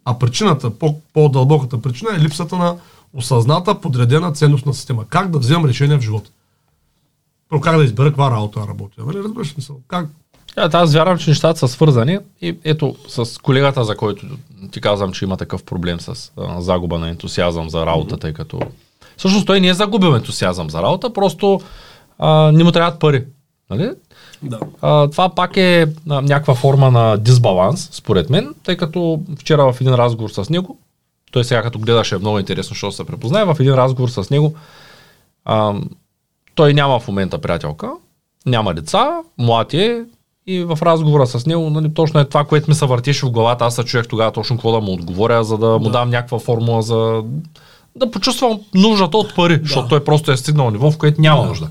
[0.06, 2.76] А причината, по- по-дълбоката причина е липсата на
[3.16, 5.06] осъзната, подредена ценностна система.
[5.10, 6.30] Как да вземам решение в живота?
[7.50, 9.04] Про как да избера каква работа да работя.
[9.06, 9.80] Нали, разбираш мисъл?
[9.88, 10.10] Как?
[10.58, 14.26] Ja, аз вярвам, че нещата са свързани и ето с колегата, за който
[14.72, 18.60] ти казвам, че има такъв проблем с а, загуба на ентусиазъм за работа, тъй като
[19.18, 21.62] всъщност той не е загубил ентусиазъм за работа, просто
[22.20, 23.26] а, не му трябват пари.
[23.70, 23.92] Нали?
[24.44, 24.60] Да.
[24.82, 29.82] А, това пак е а, някаква форма на дисбаланс, според мен, тъй като вчера в
[29.82, 30.78] един разговор с него,
[31.36, 34.54] той сега като гледаше е много интересно, защото се препознае, в един разговор с него,
[35.46, 35.74] а,
[36.56, 37.92] той няма в момента приятелка,
[38.46, 40.04] няма деца, млад е
[40.48, 43.66] и в разговора с него, нали, точно е това, което ми се въртеше в главата.
[43.66, 46.82] Аз се чуех тогава точно какво да му отговоря, за да му дам някаква формула
[46.82, 47.24] за
[47.96, 49.64] да почувствам нуждата от пари, да.
[49.64, 51.48] защото той просто е стигнал ниво, в което няма да.
[51.48, 51.70] нужда.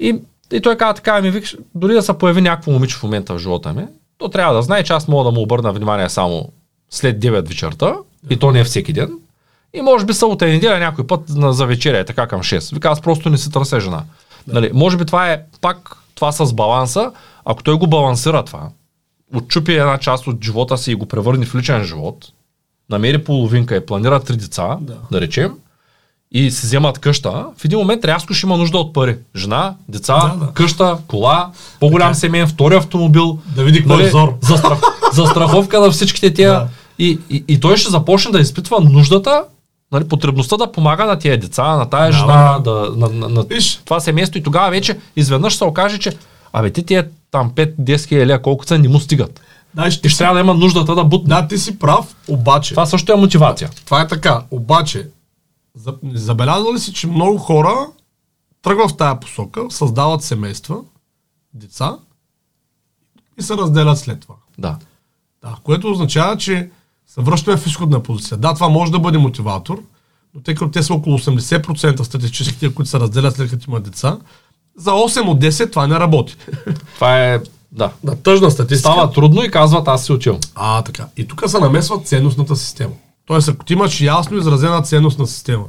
[0.00, 0.20] И,
[0.52, 3.38] и той каза така, ми викаш, дори да се появи някакво момиче в момента в
[3.38, 3.84] живота ми,
[4.18, 6.48] то трябва да знае, че аз мога да му обърна внимание само
[6.90, 7.96] след 9 вечерта.
[8.30, 9.10] И то не е всеки ден.
[9.74, 12.74] И може би събота и неделя някой път на, за вечеря е така към 6.
[12.74, 14.02] Вика, аз просто не си търся жена.
[14.46, 14.54] Да.
[14.54, 17.12] Нали, може би това е пак това с баланса.
[17.44, 18.68] Ако той го балансира това,
[19.34, 22.32] отчупи една част от живота си и го превърне в личен живот,
[22.90, 25.52] намери половинка и планира три деца, да, да речем,
[26.32, 29.16] и се вземат къща, в един момент рязко ще има нужда от пари.
[29.36, 30.52] Жена, деца, да, да.
[30.52, 33.38] къща, кола, по-голям семейен, втори автомобил.
[33.56, 34.78] Да види какво е нали, За, страх,
[35.12, 36.52] за страховка на всичките тия.
[36.52, 36.68] Да.
[37.02, 39.44] И, и, и той ще започне да изпитва нуждата
[39.92, 43.44] нали, потребността да помага на тия деца, на тая жена, да, на, на, на
[43.84, 46.16] това семейство и тогава вече изведнъж се окаже, че
[46.52, 49.40] абе ти тия там 5-10 хиляди, колко са, не му стигат.
[49.74, 51.28] Да, ще, ще трябва да има нуждата да бутне.
[51.28, 52.70] Да, ти си прав, обаче.
[52.70, 53.70] Това също е мотивация.
[53.84, 55.08] Това е така, обаче,
[56.14, 57.86] забелязва ли си, че много хора
[58.62, 60.76] тръгват в тая посока, създават семейства,
[61.54, 61.96] деца
[63.38, 64.34] и се разделят след това.
[64.58, 64.76] Да.
[65.42, 66.70] Да, което означава, че
[67.14, 68.36] се връщаме в изходна позиция.
[68.36, 69.82] Да, това може да бъде мотиватор,
[70.34, 74.18] но тъй като те са около 80% статистическите, които се разделят след като имат деца,
[74.76, 76.36] за 8 от 10 това не работи.
[76.94, 77.40] Това е,
[77.72, 77.92] да.
[78.04, 78.92] На тъжна статистика.
[78.92, 80.38] Става трудно и казват, аз си отивам.
[80.54, 81.06] А, така.
[81.16, 82.92] И тук се намесва ценностната система.
[83.26, 85.64] Тоест, ако ти имаш ясно изразена ценностна система,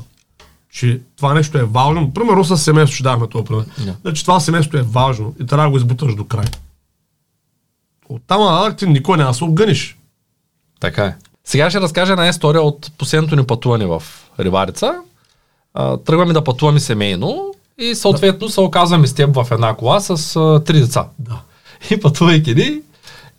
[0.71, 3.95] че това нещо е важно, примерно с семейство ще даваме това пример, Да.
[4.01, 6.45] значи това семейство е важно и трябва да го избуташ до край.
[8.09, 9.97] Оттам нататък ти никой няма да се обгъниш.
[10.79, 11.15] Така е.
[11.45, 14.03] Сега ще разкажа една история от последното ни пътуване в
[14.39, 14.93] Риварица.
[15.73, 20.35] А, тръгваме да пътуваме семейно и съответно се оказваме с теб в една кола с
[20.35, 21.05] а, три деца.
[21.19, 21.39] Да.
[21.91, 22.81] И пътувайки ни,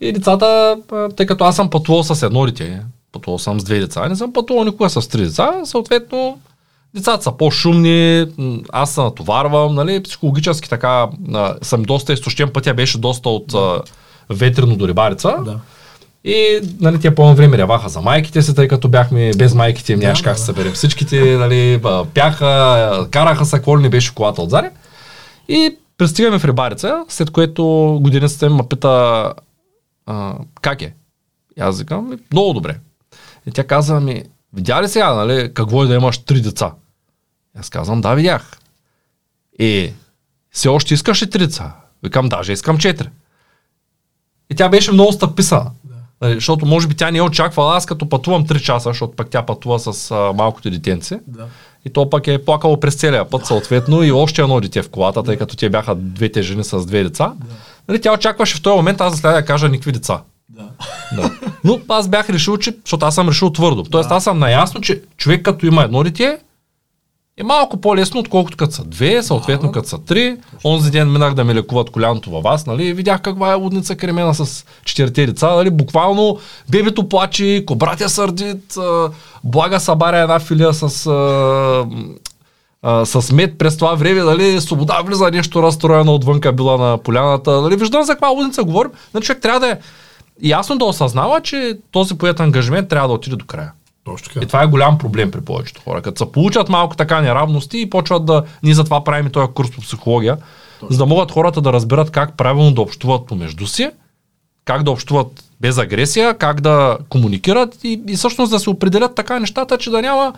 [0.01, 0.77] и децата,
[1.17, 2.83] тъй като аз съм пътувал с едно дете,
[3.13, 6.39] пътувал съм с две деца, не съм пътувал никога с три деца, съответно
[6.95, 8.27] децата са по-шумни,
[8.73, 13.83] аз се натоварвам, нали, психологически така а, съм доста изтощен, пътя беше доста от а,
[14.31, 15.37] ветрено до рибарица.
[15.45, 15.61] Да.
[16.25, 20.19] И нали, тия по време ряваха за майките си, тъй като бяхме без майките нямаш
[20.19, 21.81] Да, как да, се съберем всичките, нали,
[22.15, 24.71] пяха, караха се, какво ли не беше колата отзаре.
[25.49, 27.65] И пристигаме в Рибарица, след което
[28.03, 29.35] годиницата ме пита
[30.07, 30.95] а, как е.
[31.57, 32.79] И аз викам, «Ми, много добре.
[33.47, 34.23] И тя каза ми,
[34.55, 36.73] видя ли сега, нали, какво е да имаш три деца?
[37.57, 38.59] И аз казвам, да, видях.
[39.59, 39.93] И
[40.51, 41.77] все още искаш ли три деца?
[42.03, 43.09] Викам, даже искам четири.
[44.51, 45.71] И тя беше много стъписана.
[46.25, 49.31] Нали, защото може би тя не е очаквала, аз като пътувам 3 часа, защото пък
[49.31, 51.21] тя пътува с а, малкото детенце.
[51.27, 51.47] Да.
[51.85, 55.23] И то пък е плакало през целия път, съответно, и още едно дете в колата,
[55.23, 57.33] тъй като те бяха двете жени с две деца.
[57.89, 60.23] Нали, тя очакваше в този момент аз да следя да кажа никакви деца.
[60.49, 60.69] Да.
[61.17, 61.31] Да.
[61.65, 63.83] Но аз бях решил, че, защото аз съм решил твърдо.
[63.83, 66.39] Тоест аз съм наясно, че човек като има едно дете,
[67.37, 70.37] е малко по-лесно, отколкото като са две, съответно като са три.
[70.65, 72.93] Онзи ден минах да ме лекуват коляното във вас, нали?
[72.93, 75.71] Видях каква е лудница кремена с четирите деца, нали?
[75.71, 76.39] Буквално
[76.71, 78.77] бебето плаче, кобратя сърдит,
[79.45, 81.87] блага събаря една филия с а,
[82.83, 87.63] а, с мед през това време, нали, свобода влиза нещо разстроено отвънка била на поляната.
[87.63, 88.93] Нали, виждам за каква лудница говорим.
[89.15, 89.79] Нали, човек трябва да е
[90.43, 93.73] ясно да осъзнава, че този поет ангажимент трябва да отиде до края.
[94.05, 94.45] Точно така.
[94.45, 96.03] И това е голям проблем при повечето хора.
[96.03, 98.45] Като се получат малко така неравности и почват да...
[98.63, 100.37] Ние затова правим този курс по психология,
[100.91, 103.91] за да могат хората да разберат как правилно да общуват помежду си,
[104.65, 109.41] как да общуват без агресия, как да комуникират и, и всъщност да се определят така
[109.41, 110.33] нещата, че да няма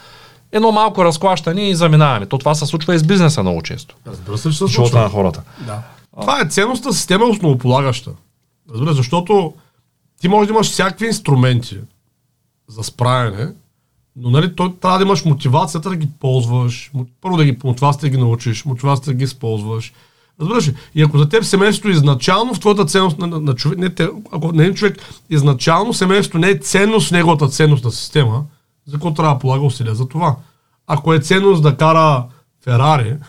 [0.52, 2.26] едно малко разклащане и заминаване.
[2.26, 3.96] То това се случва и с бизнеса много често.
[4.06, 5.00] Разбира се, че се случва.
[5.00, 5.42] на хората.
[5.66, 5.82] Да.
[6.20, 8.10] Това е ценностна система основополагаща.
[8.72, 9.54] Разбира, защото
[10.20, 11.76] ти можеш да имаш всякакви инструменти
[12.68, 13.52] за справяне,
[14.16, 16.90] но нали, той трябва да имаш мотивацията да ги ползваш.
[17.20, 19.92] Първо да ги мотивацията да ги научиш, мотивацията да ги използваш.
[20.40, 20.74] Разбираш ли?
[20.94, 24.08] И ако за теб семейството изначално в твоята ценност на, на, на човек, не, те,
[24.32, 24.98] ако не е човек,
[25.30, 28.44] изначално семейството не е ценност в неговата ценностна система,
[28.86, 30.36] за какво трябва да полага усилия за това?
[30.86, 32.24] Ако е ценност да кара
[32.64, 33.16] Ферари,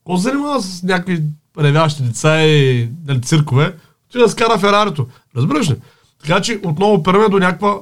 [0.00, 1.22] Какво се занимава с някакви
[1.58, 3.74] ревящи деца и нали, циркове?
[4.08, 5.06] Отида да скара Ферарито.
[5.36, 5.76] Разбираш ли?
[6.20, 7.78] Така че отново опираме до някаква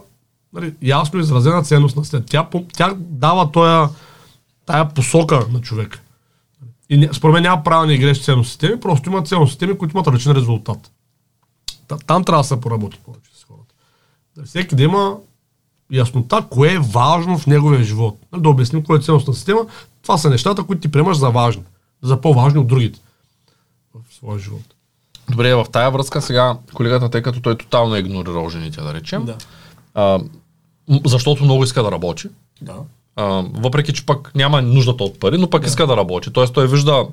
[0.52, 2.26] нали, ясно изразена ценност на след.
[2.26, 3.88] Тя, тя дава тоя,
[4.66, 6.00] тая посока на човека.
[6.90, 10.06] И според мен няма правилни и грешни ценностни системи, просто има ценностни системи, които имат
[10.06, 10.90] различен резултат.
[11.88, 13.74] Та- Там трябва да се поработи повече с хората.
[14.36, 15.16] Да всеки да има
[15.92, 18.18] яснота, кое е важно в неговия живот.
[18.32, 19.60] Нали, Да обясним кое е ценностна система.
[20.02, 21.62] Това са нещата, които ти приемаш за важни.
[22.02, 23.00] За по-важни от другите
[23.94, 24.62] в своя живот.
[25.30, 29.24] Добре, в тая връзка сега колегата, тъй като той тотално е игнорирал жените, да речем,
[29.94, 30.18] а,
[31.06, 32.28] защото много иска да работи,
[32.62, 32.74] Да.
[33.16, 33.24] а,
[33.54, 36.32] въпреки че пък няма нуждата от пари, но пък иска да работи.
[36.32, 37.06] Тоест той вижда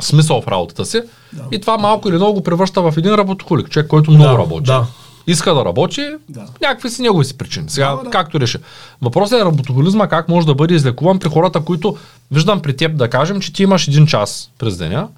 [0.00, 1.02] смисъл в работата си
[1.50, 4.66] и това малко или много го превръща в един работохолик, човек, който много Да, работи.
[4.66, 4.86] да.
[5.28, 6.46] Иска да работи, Да.
[6.62, 7.70] някакви си негови си причини.
[7.70, 8.10] Сега, Да, да.
[8.10, 8.58] както реши.
[9.02, 11.96] Въпросът е работохолизма как може да бъде излекуван при хората, които
[12.30, 15.08] виждам при теб да кажем, че ти имаш един час през деня,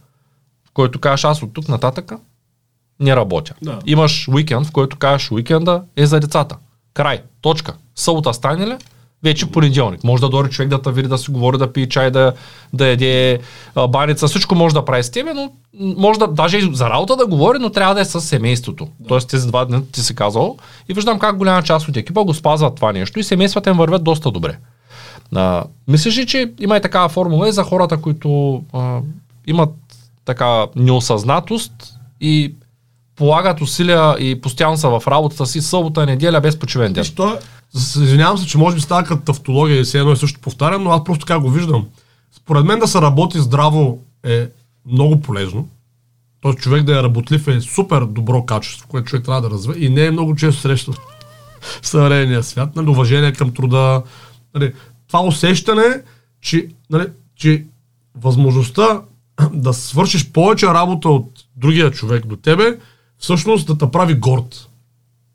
[0.68, 2.18] в който кажеш аз от тук нататъка
[3.00, 3.54] не работя.
[3.62, 3.78] Да.
[3.86, 6.56] Имаш уикенд, в който кажеш уикенда е за децата.
[6.98, 7.22] Край.
[7.40, 7.74] Точка.
[7.94, 8.76] Събота стане ли?
[9.22, 10.04] Вече понеделник.
[10.04, 12.32] Може да дори човек да те види, да си говори, да пие чай, да,
[12.72, 13.38] да яде
[13.88, 14.28] баница.
[14.28, 17.58] Всичко може да прави с тебе, но може да, даже и за работа да говори,
[17.58, 18.88] но трябва да е с семейството.
[19.08, 20.56] Тоест тези два дни ти си казал.
[20.88, 24.04] И виждам как голяма част от екипа го спазват това нещо и семействата им вървят
[24.04, 24.58] доста добре.
[25.34, 29.00] А, мислиш ли, че има и такава формула и за хората, които а,
[29.46, 29.70] имат
[30.24, 31.72] така неосъзнатост
[32.20, 32.54] и
[33.18, 37.04] полагат усилия и постоянно са в работата си събота, неделя без почивен ден.
[37.04, 37.06] Е-
[37.78, 40.82] с- извинявам се, че може би става като тавтология и все едно и също повтарям,
[40.84, 41.86] но аз просто така го виждам.
[42.36, 44.46] Според мен да се работи здраво е
[44.86, 45.68] много полезно.
[46.40, 49.88] този човек да е работлив е супер добро качество, което човек трябва да развива и
[49.88, 50.96] не е много често срещано
[51.60, 52.76] в съвременния свят.
[52.76, 54.02] Нали, уважение към труда.
[54.54, 54.72] Нали,
[55.08, 56.02] това усещане,
[56.40, 57.06] че, нали,
[57.36, 57.64] че
[58.14, 59.00] възможността
[59.52, 62.78] да свършиш повече работа от другия човек до тебе,
[63.18, 64.68] всъщност да те прави горд.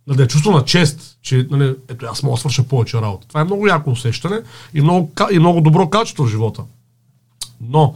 [0.07, 3.27] Да е чувство на чест, че нали, ето аз мога да свърша повече работа.
[3.27, 4.41] Това е много яко усещане
[4.73, 6.63] и много, и много добро качество в живота.
[7.61, 7.95] Но,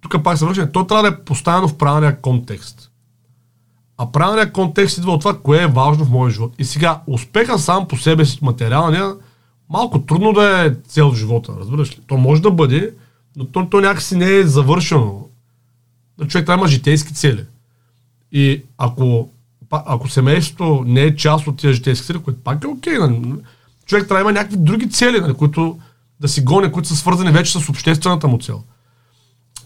[0.00, 2.90] тук пак се връщаме, той трябва да е поставено в правилния контекст.
[3.96, 6.54] А правилният контекст идва от това, кое е важно в моя живот.
[6.58, 9.14] И сега, успеха сам по себе си материалния,
[9.70, 12.00] малко трудно да е цел в живота, разбираш ли?
[12.06, 12.94] То може да бъде,
[13.36, 15.28] но то, то някакси не е завършено.
[16.28, 17.44] Човек трябва да има житейски цели.
[18.32, 19.28] И ако,
[19.70, 23.34] ако семейството не е част от тези житейски цели, което пак е окей, нали?
[23.86, 25.78] човек трябва да има някакви други цели, нали, които
[26.20, 28.62] да си гони, които са свързани вече с обществената му цел.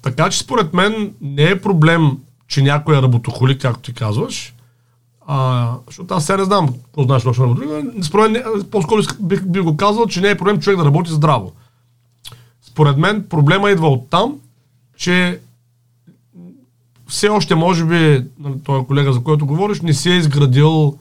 [0.03, 4.55] Така че според мен не е проблем, че някой е работохолик, както ти казваш,
[5.27, 9.63] а, защото аз сега не знам какво знаеш точно работохолик, според мен, по-скоро бих, бих
[9.63, 11.53] го казал, че не е проблем човек да работи здраво.
[12.63, 14.35] Според мен проблема идва от там,
[14.97, 15.41] че
[17.07, 18.27] все още, може би,
[18.65, 20.99] този колега, за който говориш, не си е изградил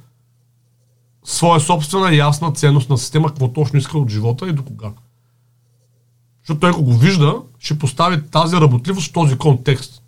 [1.24, 4.92] своя собствена ясна ценностна система, какво точно иска от живота и до кога.
[6.42, 10.04] Защото той, ако го вижда, ще постави тази работливост в този контекст.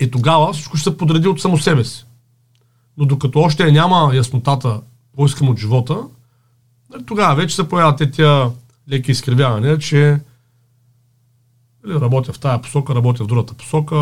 [0.00, 2.04] И тогава всичко ще се подреди от само себе си.
[2.96, 6.02] Но докато още няма яснотата, какво искам от живота,
[6.90, 8.28] нали, тогава вече се появяват тези
[8.90, 10.20] леки изкривявания, че
[11.86, 13.96] или работя в тая посока, работя в другата посока.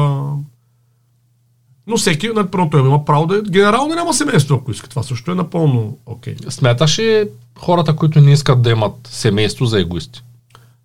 [1.87, 3.43] Но всеки, на първото има право да е.
[3.43, 4.89] Генерално няма семейство, ако иска.
[4.89, 6.35] Това също е напълно окей.
[6.35, 6.51] Okay.
[6.51, 7.29] Смяташ ли
[7.59, 10.23] хората, които не искат да имат семейство за егоисти?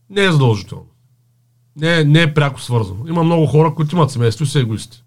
[0.09, 0.85] Не е задължително.
[1.75, 3.07] Не, не е пряко свързано.
[3.07, 5.03] Има много хора, които имат семейство и са егоисти.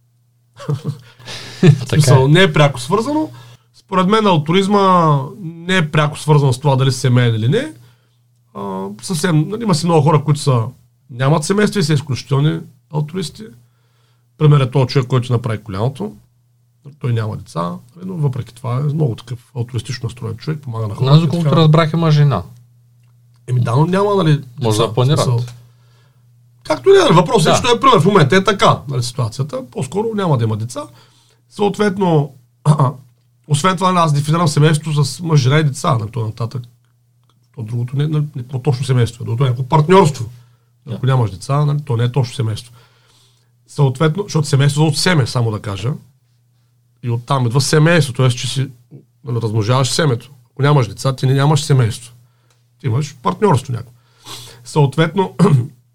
[1.87, 2.29] Смисъл, е.
[2.29, 3.31] не е пряко свързано.
[3.75, 7.73] Според мен алтуризма не е пряко свързано с това дали си семейен или не.
[8.55, 10.63] А, съвсем, нали, има си много хора, които са
[11.11, 12.61] нямат семейства и са изключителни
[12.93, 13.45] алтруисти.
[14.39, 16.17] Пример е този човек, който направи коляното.
[16.99, 17.73] Той няма деца,
[18.05, 21.15] но въпреки това е много такъв алтруистично настроен човек, помага на хората.
[21.15, 22.43] Аз, доколкото разбрах, има жена.
[23.47, 24.41] Еми да, но няма, нали...
[24.63, 25.55] Може да планират.
[26.65, 27.69] Както и е, въпросът да.
[27.69, 28.01] е, е пример.
[28.01, 29.63] В момента е така, нали, ситуацията.
[29.71, 30.83] По-скоро няма да има деца.
[31.49, 32.33] Съответно,
[33.49, 36.63] освен това, аз дефинирам семейството с мъж, жена и деца, на това нататък.
[37.55, 40.25] То другото не, не, не по-точно семейство, другото е партньорство.
[40.91, 42.73] Ако нямаш деца, нали, то не е точно семейство.
[43.67, 45.93] Съответно, защото семейство от семе, само да кажа.
[47.03, 48.29] И оттам идва семейство, т.е.
[48.29, 48.71] че си
[49.25, 50.31] нали, размножаваш семето.
[50.53, 52.13] Ако нямаш деца, ти не нямаш семейство.
[52.81, 53.93] Ти имаш партньорство някакво.
[54.65, 55.35] Съответно,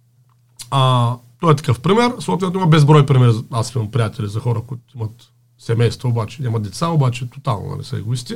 [0.71, 2.13] а, той е такъв пример.
[2.19, 3.33] Съответно има безброй примери.
[3.51, 7.97] Аз имам приятели за хора, които имат семейство, обаче нямат деца, обаче тотално нали, са
[7.97, 8.35] егоисти.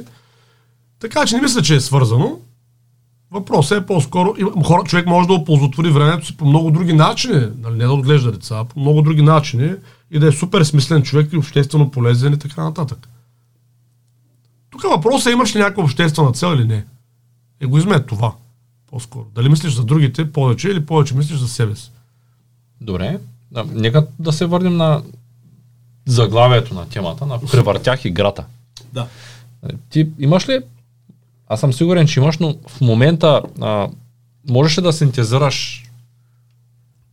[1.00, 2.39] Така че не мисля, че е свързано.
[3.32, 7.77] Въпросът е по-скоро, хора, човек може да оползотвори времето си по много други начини, нали,
[7.77, 9.73] не да отглежда деца, по много други начини
[10.11, 13.09] и да е супер смислен човек и обществено полезен и така нататък.
[14.69, 16.86] Тук въпросът е имаш ли някаква обществена цел или не.
[17.59, 18.34] Егоизма е това.
[18.88, 19.25] По-скоро.
[19.36, 21.91] Дали мислиш за другите повече или повече мислиш за себе си.
[22.82, 23.19] Добре.
[23.51, 25.03] Да, нека да се върнем на
[26.07, 28.45] заглавието на темата, на превъртях играта.
[28.93, 29.07] Да.
[29.89, 30.59] Ти имаш ли
[31.50, 33.88] аз съм сигурен, че имаш, но в момента а,
[34.50, 35.86] можеш ли да синтезираш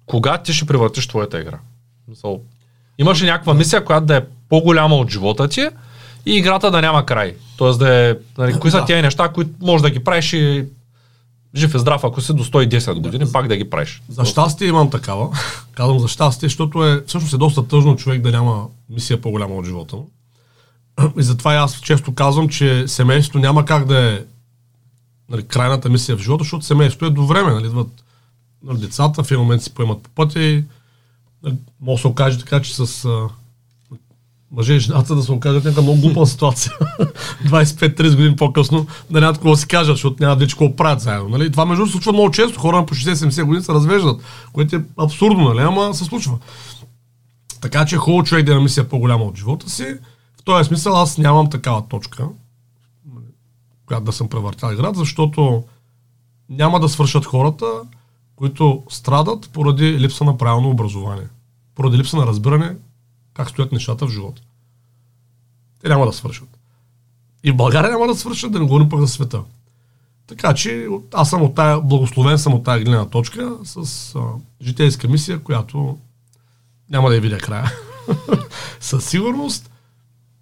[0.07, 1.59] кога ти ще превъртиш твоята игра?
[2.99, 5.69] Имаш ли някаква мисия, която да е по-голяма от живота ти
[6.27, 7.35] и играта да няма край?
[7.57, 8.85] Тоест да е, нали, кои са да.
[8.85, 10.65] тези неща, които можеш да ги правиш и
[11.57, 13.33] жив и здрав, ако си до 110 години, да.
[13.33, 14.03] пак да ги правиш.
[14.09, 15.29] За щастие имам такава.
[15.73, 19.67] Казвам за щастие, защото е, всъщност е доста тъжно човек да няма мисия по-голяма от
[19.67, 20.11] живота му.
[21.19, 24.21] И затова аз често казвам, че семейството няма как да е
[25.31, 27.53] нали, крайната мисия в живота, защото семейството е до време.
[27.53, 28.05] Нали, идват
[28.63, 30.65] нали, децата, в един момент си поемат по пътя и
[31.43, 33.29] нали, може да се окаже така, че с а,
[34.51, 36.73] мъже и жената да се окажат някаква много глупа ситуация.
[37.47, 41.29] 25-30 години по-късно да няма какво да си кажат, защото няма вече какво правят заедно.
[41.29, 41.53] Нали?
[41.53, 42.61] Това между случва много често.
[42.61, 44.23] Хора на по 60-70 години се развеждат,
[44.53, 45.61] което е абсурдно, нали?
[45.61, 46.39] ама се случва.
[47.61, 49.97] Така че е хубаво човек да има мисия по-голяма от живота си
[50.47, 52.29] този смисъл аз нямам такава точка,
[53.87, 55.65] която да съм превъртял играта, защото
[56.49, 57.67] няма да свършат хората,
[58.37, 61.29] които страдат поради липса на правилно образование,
[61.75, 62.77] поради липса на разбиране
[63.35, 64.43] как стоят нещата в живота.
[65.83, 66.49] Те няма да свършат.
[67.45, 69.43] И в България няма да свършат, да не говорим пък за света.
[70.27, 74.21] Така че аз съм от тая, благословен съм от тая гледна точка с а,
[74.63, 75.99] житейска мисия, която
[76.91, 77.73] няма да я видя края.
[78.81, 79.71] Със сигурност.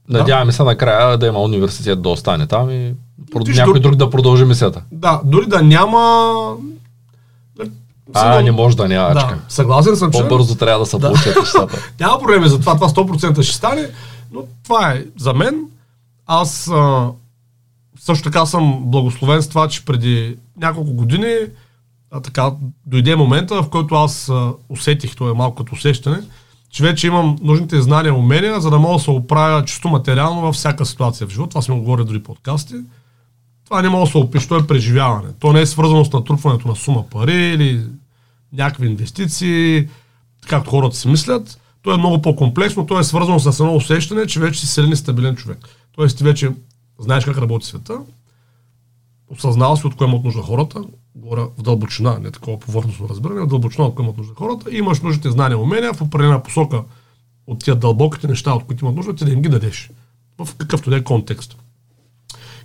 [0.08, 2.94] Надяваме се накрая да има университет да остане там и
[3.36, 4.82] Виж, някой дори- друг да продължи мисията.
[4.92, 6.42] Да, дори да няма...
[8.14, 11.06] А, не може да няма Да, съгласен съм, че По-бързо трябва да се Да.
[11.06, 11.92] получат нещата.
[12.00, 13.88] няма проблеми за това, това 100% ще стане,
[14.32, 15.64] но това е за мен.
[16.26, 17.08] Аз а,
[17.98, 21.34] също така съм благословен с това, че преди няколко години
[22.10, 22.50] а, така,
[22.86, 26.18] дойде момента, в който аз а, усетих, това е малко като усещане,
[26.74, 30.40] че вече имам нужните знания и умения, за да мога да се оправя чисто материално
[30.40, 31.48] във всяка ситуация в живота.
[31.48, 32.74] Това сме го говорили дори подкасти.
[33.64, 35.28] Това не мога да се опише, то е преживяване.
[35.40, 37.82] То не е свързано с натрупването на сума пари или
[38.52, 39.88] някакви инвестиции,
[40.48, 41.60] както хората си мислят.
[41.82, 44.96] То е много по-комплексно, то е свързано с едно усещане, че вече си силен и
[44.96, 45.58] стабилен човек.
[45.92, 46.50] Тоест ти вече
[46.98, 47.98] знаеш как работи света,
[49.28, 50.82] осъзнава си от кое имат нужда хората,
[51.14, 55.00] говоря в дълбочина, не такова повърхностно разбиране, в дълбочина кое имат нужда хората, и имаш
[55.00, 56.84] нужните знания умения в определена посока
[57.46, 59.90] от тия дълбоките неща, от които имат нужда, ти да им ги дадеш.
[60.38, 61.56] В какъвто да е контекст.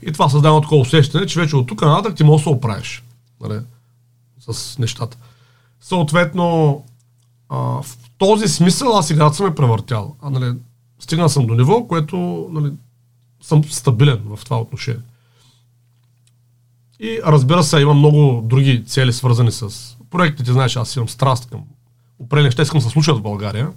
[0.01, 3.03] И това създава такова усещане, че вече от тук нататък ти можеш да се оправиш.
[3.41, 3.59] Нали,
[4.39, 5.17] с нещата.
[5.81, 6.83] Съответно,
[7.49, 10.15] а, в този смисъл аз играта съм е превъртял.
[10.21, 10.53] А, нали,
[10.99, 12.71] стигнал съм до ниво, което нали,
[13.41, 15.01] съм стабилен в това отношение.
[16.99, 19.69] И разбира се, имам много други цели, свързани с
[20.09, 20.51] проектите.
[20.51, 21.59] Знаеш, аз имам страст към
[22.19, 23.69] определени неща, искам да се случат в България,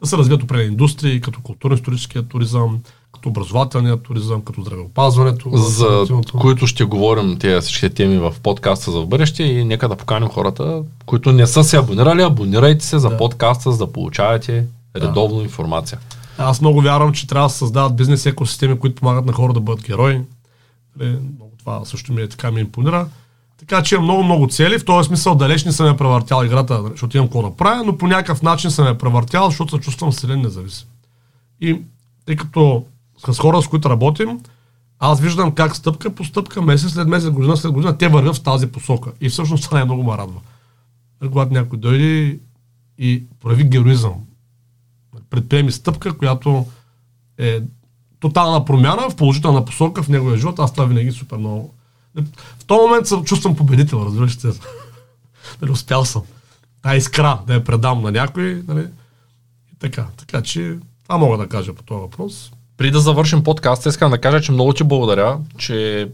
[0.00, 2.78] да се развият определени индустрии, като културно-историческия туризъм,
[3.14, 5.50] като образователния туризъм, като здравеопазването.
[5.56, 6.06] За
[6.40, 10.28] които ще говорим тези всички теми в подкаста за в бъдеще и нека да поканим
[10.28, 13.16] хората, които не са се абонирали, абонирайте се за Да.
[13.16, 14.64] подкаста, за да получавате
[14.96, 15.98] редовно информация.
[16.38, 19.60] Аз много вярвам, че трябва да се създават бизнес екосистеми, които помагат на хора да
[19.60, 20.20] бъдат герои.
[21.00, 23.08] Нали, Много това също ми е така ми импонира.
[23.58, 24.78] Така че имам много-много цели.
[24.78, 27.98] В този смисъл далеч не съм я превъртял играта, защото имам какво да правя, но
[27.98, 30.88] по някакъв начин съм я превъртял, защото се чувствам силен независим.
[31.60, 31.80] И
[32.26, 32.84] тъй като
[33.26, 34.40] с хора, с които работим,
[34.98, 38.42] аз виждам как стъпка по стъпка, месец след месец, година след година, те вървят в
[38.42, 39.12] тази посока.
[39.20, 40.40] И всъщност това най-много ме радва.
[41.20, 42.38] Когато някой дойде
[42.98, 44.14] и прояви героизъм,
[45.30, 46.66] предприеми стъпка, която
[47.38, 47.60] е
[48.20, 50.58] тотална промяна в положителна посока в неговия живот.
[50.58, 51.74] Аз това винаги супер много.
[52.58, 54.52] В този момент се чувствам победител, разбираш се.
[55.62, 56.22] Нали, успял съм.
[56.82, 58.62] Та искра да я предам на някой.
[58.68, 58.86] Нали?
[59.72, 60.06] И така.
[60.16, 62.52] Така че това мога да кажа по този въпрос.
[62.76, 66.08] Преди да завършим подкаста, искам да кажа, че много ти благодаря, че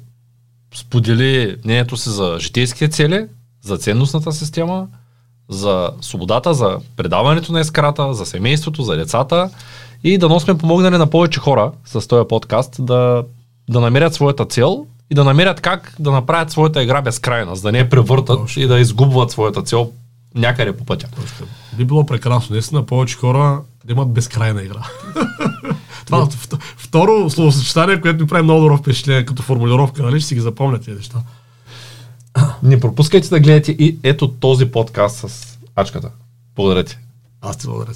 [0.74, 3.26] сподели мнението си за житейските цели,
[3.62, 4.88] за ценностната система,
[5.52, 9.50] за свободата, за предаването на ескарата, за семейството, за децата
[10.04, 13.24] и да сме помогнали на повече хора с този подкаст да,
[13.70, 17.72] да намерят своята цел и да намерят как да направят своята игра безкрайна, за да
[17.72, 18.62] не я превъртат Точно.
[18.62, 19.90] и да изгубват своята цел
[20.34, 21.08] някъде по пътя.
[21.20, 21.44] Точка.
[21.72, 24.86] Би било прекрасно, наистина, повече хора да имат безкрайна игра.
[26.06, 30.20] Това вт- второ словосъчетание, което ми прави много добро впечатление като формулировка, нали?
[30.20, 31.18] Ще си ги запомнят тези неща.
[32.62, 36.10] Не пропускайте да гледате и ето този подкаст с ачката.
[36.56, 36.98] Благодаря ти.
[37.40, 37.94] Аз ти благодаря.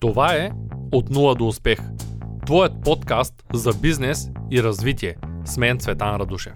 [0.00, 0.50] Това е
[0.92, 1.78] От нула до успех.
[2.46, 5.16] Твоят подкаст за бизнес и развитие.
[5.44, 6.52] С мен Цветан Радушев.